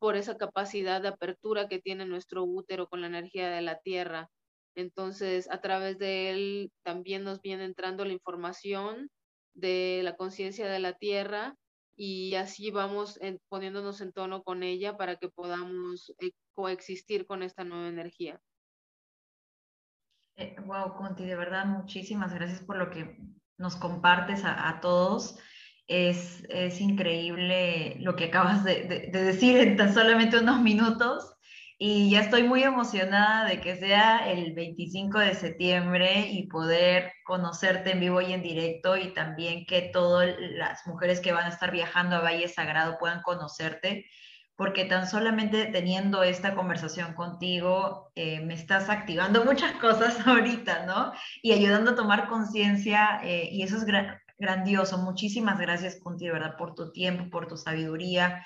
por 0.00 0.16
esa 0.16 0.36
capacidad 0.38 1.02
de 1.02 1.08
apertura 1.08 1.68
que 1.68 1.78
tiene 1.78 2.06
nuestro 2.06 2.42
útero 2.44 2.88
con 2.88 3.02
la 3.02 3.06
energía 3.06 3.50
de 3.50 3.60
la 3.60 3.78
tierra. 3.78 4.30
Entonces, 4.74 5.48
a 5.50 5.60
través 5.60 5.98
de 5.98 6.30
él 6.30 6.72
también 6.82 7.22
nos 7.22 7.40
viene 7.42 7.64
entrando 7.64 8.04
la 8.04 8.12
información 8.14 9.10
de 9.54 10.00
la 10.02 10.16
conciencia 10.16 10.68
de 10.68 10.78
la 10.78 10.94
tierra 10.94 11.54
y 11.96 12.34
así 12.36 12.70
vamos 12.70 13.18
poniéndonos 13.48 14.00
en 14.00 14.12
tono 14.12 14.42
con 14.42 14.62
ella 14.62 14.96
para 14.96 15.16
que 15.16 15.28
podamos 15.28 16.14
eh, 16.18 16.30
coexistir 16.54 17.26
con 17.26 17.42
esta 17.42 17.64
nueva 17.64 17.88
energía. 17.88 18.40
Wow, 20.64 20.88
eh, 20.88 20.92
Conti, 20.96 21.24
de 21.24 21.36
verdad, 21.36 21.66
muchísimas 21.66 22.34
gracias 22.34 22.60
por 22.60 22.76
lo 22.76 22.90
que 22.90 23.18
nos 23.58 23.76
compartes 23.76 24.42
a, 24.44 24.78
todos. 24.80 25.38
Es, 25.86 26.44
es, 26.48 26.80
increíble 26.80 27.96
lo 28.00 28.14
que 28.16 28.26
acabas 28.26 28.64
de, 28.64 29.10
de 29.12 29.24
decir 29.24 29.56
en 29.58 29.76
tan 29.76 29.92
solamente 29.92 30.38
unos 30.38 30.60
minutos 30.60 31.36
y 31.82 32.10
ya 32.10 32.20
estoy 32.20 32.42
muy 32.42 32.62
emocionada 32.62 33.48
de 33.48 33.58
que 33.58 33.74
sea 33.74 34.30
el 34.30 34.52
25 34.52 35.18
de 35.18 35.34
septiembre 35.34 36.28
y 36.30 36.46
poder 36.46 37.10
conocerte 37.24 37.92
en 37.92 38.00
vivo 38.00 38.20
y 38.20 38.34
en 38.34 38.42
directo 38.42 38.98
y 38.98 39.14
también 39.14 39.64
que 39.64 39.88
todas 39.90 40.28
las 40.38 40.86
mujeres 40.86 41.20
que 41.20 41.32
van 41.32 41.46
a 41.46 41.48
estar 41.48 41.70
viajando 41.70 42.16
a 42.16 42.20
Valle 42.20 42.48
Sagrado 42.48 42.98
puedan 42.98 43.22
conocerte, 43.22 44.04
porque 44.60 44.84
tan 44.84 45.08
solamente 45.08 45.64
teniendo 45.72 46.22
esta 46.22 46.54
conversación 46.54 47.14
contigo 47.14 48.12
eh, 48.14 48.40
me 48.42 48.52
estás 48.52 48.90
activando 48.90 49.42
muchas 49.42 49.72
cosas 49.80 50.20
ahorita, 50.26 50.84
¿no? 50.84 51.14
Y 51.42 51.52
ayudando 51.52 51.92
a 51.92 51.94
tomar 51.94 52.28
conciencia 52.28 53.22
eh, 53.24 53.48
y 53.50 53.62
eso 53.62 53.78
es 53.78 53.86
grandioso. 54.38 54.98
Muchísimas 54.98 55.58
gracias, 55.58 55.98
de 56.04 56.30
verdad, 56.30 56.58
por 56.58 56.74
tu 56.74 56.92
tiempo, 56.92 57.30
por 57.30 57.46
tu 57.46 57.56
sabiduría, 57.56 58.44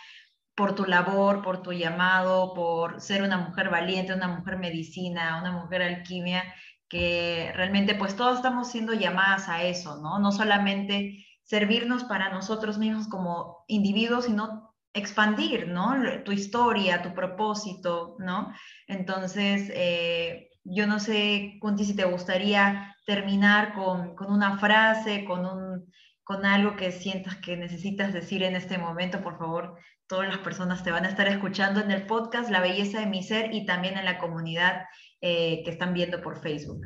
por 0.55 0.77
tu 0.77 0.85
labor, 0.85 1.43
por 1.43 1.63
tu 1.63 1.73
llamado, 1.73 2.55
por 2.55 3.01
ser 3.01 3.25
una 3.25 3.39
mujer 3.39 3.69
valiente, 3.69 4.15
una 4.15 4.29
mujer 4.29 4.59
medicina, 4.59 5.41
una 5.41 5.51
mujer 5.51 5.83
alquimia, 5.83 6.45
que 6.89 7.51
realmente 7.57 7.97
pues 7.97 8.15
todos 8.15 8.37
estamos 8.37 8.71
siendo 8.71 8.93
llamadas 8.93 9.49
a 9.49 9.65
eso, 9.65 9.97
¿no? 10.01 10.21
No 10.21 10.31
solamente 10.31 11.27
servirnos 11.43 12.05
para 12.05 12.31
nosotros 12.31 12.79
mismos 12.79 13.09
como 13.09 13.65
individuos, 13.67 14.27
sino 14.27 14.64
expandir, 14.95 15.69
¿no? 15.69 15.95
Tu 16.25 16.33
historia, 16.33 17.03
tu 17.03 17.13
propósito, 17.13 18.17
¿no? 18.21 18.55
Entonces, 18.87 19.71
eh, 19.75 20.51
yo 20.63 20.87
no 20.87 21.01
sé, 21.01 21.59
Kunti, 21.61 21.85
si 21.85 21.95
te 21.95 22.05
gustaría 22.05 22.97
terminar 23.05 23.75
con, 23.75 24.15
con 24.15 24.33
una 24.33 24.59
frase, 24.59 25.25
con, 25.25 25.45
un, 25.45 25.93
con 26.23 26.47
algo 26.47 26.77
que 26.77 26.93
sientas 26.93 27.37
que 27.37 27.57
necesitas 27.57 28.13
decir 28.13 28.43
en 28.43 28.57
este 28.57 28.79
momento, 28.79 29.23
por 29.23 29.37
favor, 29.37 29.77
todas 30.07 30.29
las 30.29 30.39
personas 30.39 30.85
te 30.85 30.93
van 30.93 31.05
a 31.05 31.09
estar 31.09 31.27
escuchando 31.29 31.81
en 31.81 31.91
el 31.91 32.07
podcast 32.07 32.51
La 32.51 32.61
Belleza 32.61 33.01
de 33.01 33.07
mi 33.07 33.23
Ser 33.23 33.53
y 33.53 33.67
también 33.67 33.99
en 33.99 34.05
la 34.05 34.19
comunidad 34.19 34.85
eh, 35.21 35.63
que 35.65 35.71
están 35.71 35.93
viendo 35.93 36.23
por 36.23 36.41
Facebook. 36.41 36.81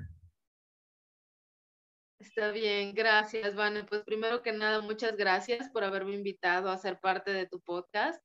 Está 2.21 2.51
bien, 2.51 2.95
gracias, 2.95 3.55
Vane. 3.55 3.85
Pues 3.85 4.03
primero 4.03 4.43
que 4.43 4.51
nada, 4.53 4.81
muchas 4.81 5.16
gracias 5.16 5.71
por 5.71 5.85
haberme 5.85 6.14
invitado 6.14 6.69
a 6.69 6.77
ser 6.77 6.99
parte 6.99 7.33
de 7.33 7.47
tu 7.47 7.61
podcast. 7.61 8.21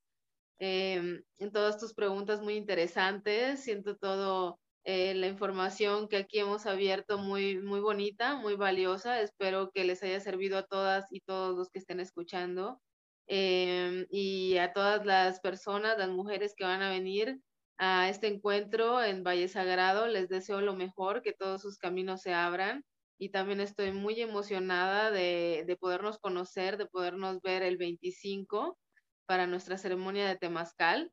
Em, 0.59 1.23
en 1.37 1.51
todas 1.51 1.77
tus 1.77 1.93
preguntas 1.93 2.41
muy 2.41 2.55
interesantes, 2.55 3.63
siento 3.63 3.95
todo 3.97 4.59
eh, 4.83 5.13
la 5.13 5.27
información 5.27 6.07
que 6.07 6.17
aquí 6.17 6.39
hemos 6.39 6.65
abierto 6.65 7.19
muy, 7.19 7.59
muy 7.59 7.81
bonita, 7.81 8.35
muy 8.35 8.55
valiosa. 8.55 9.21
Espero 9.21 9.69
que 9.71 9.83
les 9.83 10.01
haya 10.01 10.19
servido 10.19 10.57
a 10.57 10.63
todas 10.63 11.05
y 11.11 11.21
todos 11.21 11.55
los 11.55 11.69
que 11.69 11.79
estén 11.79 11.99
escuchando. 11.99 12.81
Em, 13.27 14.07
y 14.09 14.57
a 14.57 14.73
todas 14.73 15.05
las 15.05 15.39
personas, 15.39 15.97
las 15.99 16.09
mujeres 16.09 16.55
que 16.57 16.65
van 16.65 16.81
a 16.81 16.89
venir 16.89 17.39
a 17.77 18.09
este 18.09 18.27
encuentro 18.27 19.03
en 19.03 19.23
Valle 19.23 19.47
Sagrado, 19.47 20.07
les 20.07 20.29
deseo 20.29 20.61
lo 20.61 20.75
mejor, 20.75 21.21
que 21.21 21.33
todos 21.33 21.61
sus 21.61 21.77
caminos 21.77 22.21
se 22.21 22.33
abran 22.33 22.83
y 23.23 23.29
también 23.29 23.61
estoy 23.61 23.93
muy 23.93 24.19
emocionada 24.19 25.09
de, 25.09 25.63
de 25.65 25.77
podernos 25.77 26.19
conocer, 26.19 26.75
de 26.77 26.87
podernos 26.87 27.41
ver 27.41 27.63
el 27.63 27.77
25 27.77 28.77
para 29.25 29.47
nuestra 29.47 29.77
ceremonia 29.77 30.27
de 30.27 30.35
Temazcal. 30.35 31.09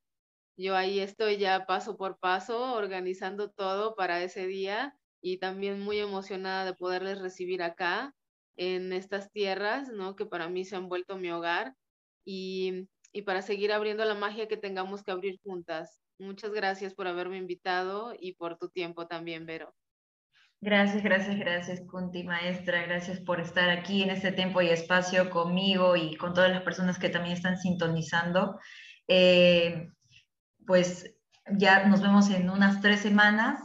Yo 0.57 0.75
ahí 0.77 0.99
estoy 0.99 1.37
ya 1.37 1.67
paso 1.67 1.97
por 1.97 2.19
paso 2.19 2.75
organizando 2.75 3.53
todo 3.53 3.95
para 3.95 4.25
ese 4.25 4.49
día 4.49 4.97
y 5.23 5.39
también 5.39 5.79
muy 5.79 6.01
emocionada 6.01 6.65
de 6.65 6.75
poderles 6.75 7.21
recibir 7.21 7.63
acá 7.63 8.13
en 8.57 8.93
estas 8.93 9.31
tierras, 9.31 9.93
¿no? 9.93 10.17
Que 10.17 10.27
para 10.27 10.49
mí 10.49 10.65
se 10.65 10.75
han 10.75 10.89
vuelto 10.89 11.17
mi 11.17 11.31
hogar 11.31 11.77
y, 12.25 12.89
para 13.25 13.41
seguir 13.41 13.73
abriendo 13.73 14.05
la 14.05 14.17
magia 14.17 14.49
que 14.49 14.57
tengamos 14.57 15.05
que 15.05 15.13
abrir 15.13 15.39
juntas. 15.45 16.01
Muchas 16.19 16.51
gracias 16.51 16.93
por 16.93 17.07
haberme 17.07 17.37
invitado 17.37 18.15
y 18.19 18.35
por 18.35 18.59
tu 18.59 18.69
tiempo 18.69 19.07
también, 19.07 19.47
Vero. 19.47 19.77
Gracias, 20.63 21.03
gracias, 21.03 21.39
gracias, 21.39 21.81
Kunti, 21.91 22.23
maestra. 22.23 22.83
Gracias 22.83 23.19
por 23.21 23.41
estar 23.41 23.71
aquí 23.71 24.03
en 24.03 24.11
este 24.11 24.31
tiempo 24.31 24.61
y 24.61 24.69
espacio 24.69 25.31
conmigo 25.31 25.97
y 25.97 26.17
con 26.17 26.35
todas 26.35 26.51
las 26.51 26.63
personas 26.63 26.99
que 26.99 27.09
también 27.09 27.35
están 27.35 27.57
sintonizando. 27.57 28.59
Eh, 29.09 29.89
pues 30.67 31.15
ya 31.51 31.87
nos 31.87 32.03
vemos 32.03 32.29
en 32.31 32.51
unas 32.51 32.83
tres 32.83 33.01
semanas 33.01 33.59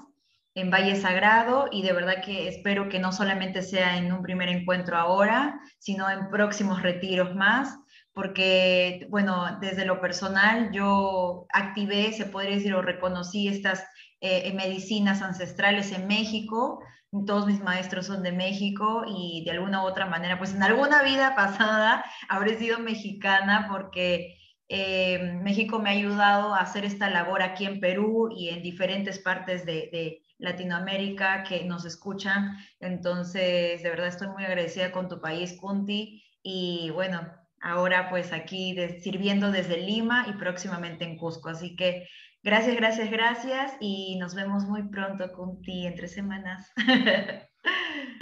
en 0.54 0.72
Valle 0.72 0.96
Sagrado 0.96 1.68
y 1.70 1.82
de 1.82 1.92
verdad 1.92 2.24
que 2.24 2.48
espero 2.48 2.88
que 2.88 3.00
no 3.00 3.12
solamente 3.12 3.62
sea 3.62 3.98
en 3.98 4.14
un 4.14 4.22
primer 4.22 4.48
encuentro 4.48 4.98
ahora, 4.98 5.60
sino 5.80 6.10
en 6.10 6.30
próximos 6.30 6.82
retiros 6.82 7.36
más 7.36 7.78
porque, 8.16 9.08
bueno, 9.10 9.58
desde 9.60 9.86
lo 9.86 10.00
personal 10.00 10.72
yo 10.72 11.48
activé, 11.52 12.14
se 12.14 12.26
podría 12.26 12.56
decir, 12.56 12.74
o 12.74 12.82
reconocí 12.82 13.50
estas 13.50 13.86
eh, 14.26 14.54
medicinas 14.54 15.22
ancestrales 15.22 15.92
en 15.92 16.08
México. 16.08 16.84
Todos 17.26 17.46
mis 17.48 17.62
maestros 17.62 18.08
son 18.08 18.24
de 18.24 18.32
México 18.32 19.04
y 19.08 19.44
de 19.46 19.52
alguna 19.52 19.84
u 19.84 19.86
otra 19.86 20.06
manera, 20.06 20.38
pues 20.38 20.54
en 20.54 20.64
alguna 20.64 21.04
vida 21.04 21.36
pasada 21.36 22.04
habré 22.30 22.58
sido 22.58 22.80
mexicana 22.80 23.68
porque 23.70 24.38
eh, 24.68 25.40
México 25.44 25.80
me 25.80 25.90
ha 25.90 25.94
ayudado 25.94 26.56
a 26.56 26.62
hacer 26.62 26.86
esta 26.86 27.10
labor 27.10 27.44
aquí 27.44 27.66
en 27.66 27.80
Perú 27.80 28.30
y 28.36 28.50
en 28.50 28.64
diferentes 28.64 29.20
partes 29.20 29.66
de, 29.66 29.90
de 29.92 30.22
Latinoamérica 30.40 31.44
que 31.44 31.64
nos 31.64 31.86
escuchan. 31.86 32.58
Entonces, 32.80 33.84
de 33.84 33.90
verdad 33.90 34.08
estoy 34.08 34.30
muy 34.30 34.44
agradecida 34.44 34.92
con 34.92 35.08
tu 35.08 35.22
país, 35.22 35.54
Kunti. 35.60 36.24
Y 36.42 36.90
bueno, 36.92 37.22
ahora 37.62 38.10
pues 38.10 38.34
aquí 38.34 38.76
sirviendo 39.00 39.52
desde 39.52 39.78
Lima 39.78 40.26
y 40.28 40.34
próximamente 40.34 41.06
en 41.06 41.18
Cusco. 41.18 41.50
Así 41.50 41.76
que 41.76 42.08
gracias, 42.46 42.78
gracias, 42.78 43.12
gracias 43.12 43.74
y 43.82 44.18
nos 44.20 44.36
vemos 44.36 44.64
muy 44.64 44.88
pronto 44.88 45.34
con 45.34 45.62
ti 45.62 45.86
en 45.86 45.96
tres 45.96 46.14
semanas. 46.14 46.72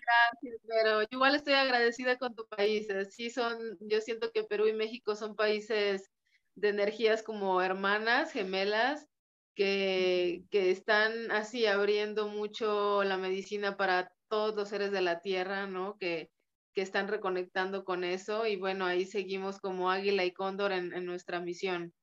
Gracias, 0.05 0.61
pero 0.67 1.01
igual 1.11 1.35
estoy 1.35 1.53
agradecida 1.53 2.17
con 2.17 2.33
tu 2.33 2.47
país. 2.47 2.87
Sí 3.09 3.29
son, 3.29 3.57
yo 3.81 4.01
siento 4.01 4.31
que 4.31 4.43
Perú 4.43 4.67
y 4.67 4.73
México 4.73 5.15
son 5.15 5.35
países 5.35 6.09
de 6.55 6.69
energías 6.69 7.23
como 7.23 7.61
hermanas, 7.61 8.31
gemelas, 8.31 9.07
que, 9.55 10.43
que 10.49 10.71
están 10.71 11.31
así 11.31 11.65
abriendo 11.65 12.27
mucho 12.27 13.03
la 13.03 13.17
medicina 13.17 13.77
para 13.77 14.11
todos 14.29 14.55
los 14.55 14.69
seres 14.69 14.91
de 14.91 15.01
la 15.01 15.19
tierra, 15.19 15.67
¿no? 15.67 15.97
Que, 15.97 16.31
que 16.73 16.81
están 16.81 17.07
reconectando 17.07 17.85
con 17.85 18.03
eso 18.03 18.45
y 18.47 18.55
bueno, 18.55 18.85
ahí 18.85 19.05
seguimos 19.05 19.59
como 19.59 19.91
águila 19.91 20.25
y 20.25 20.33
cóndor 20.33 20.71
en, 20.71 20.89
nuestra 21.05 21.39
misión. 21.39 21.93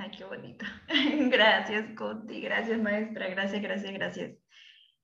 Ay, 0.00 0.12
qué 0.16 0.24
bonito. 0.24 0.64
Gracias, 1.30 1.86
Conti. 1.96 2.40
Gracias, 2.40 2.78
maestra. 2.80 3.28
Gracias, 3.30 3.60
gracias, 3.60 3.92
gracias. 3.92 4.38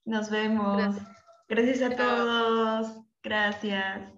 Nos 0.04 0.30
vemos. 0.30 0.96
Gracias, 1.48 1.82
a 1.82 1.96
todos. 1.96 3.00
Gracias. 3.22 4.13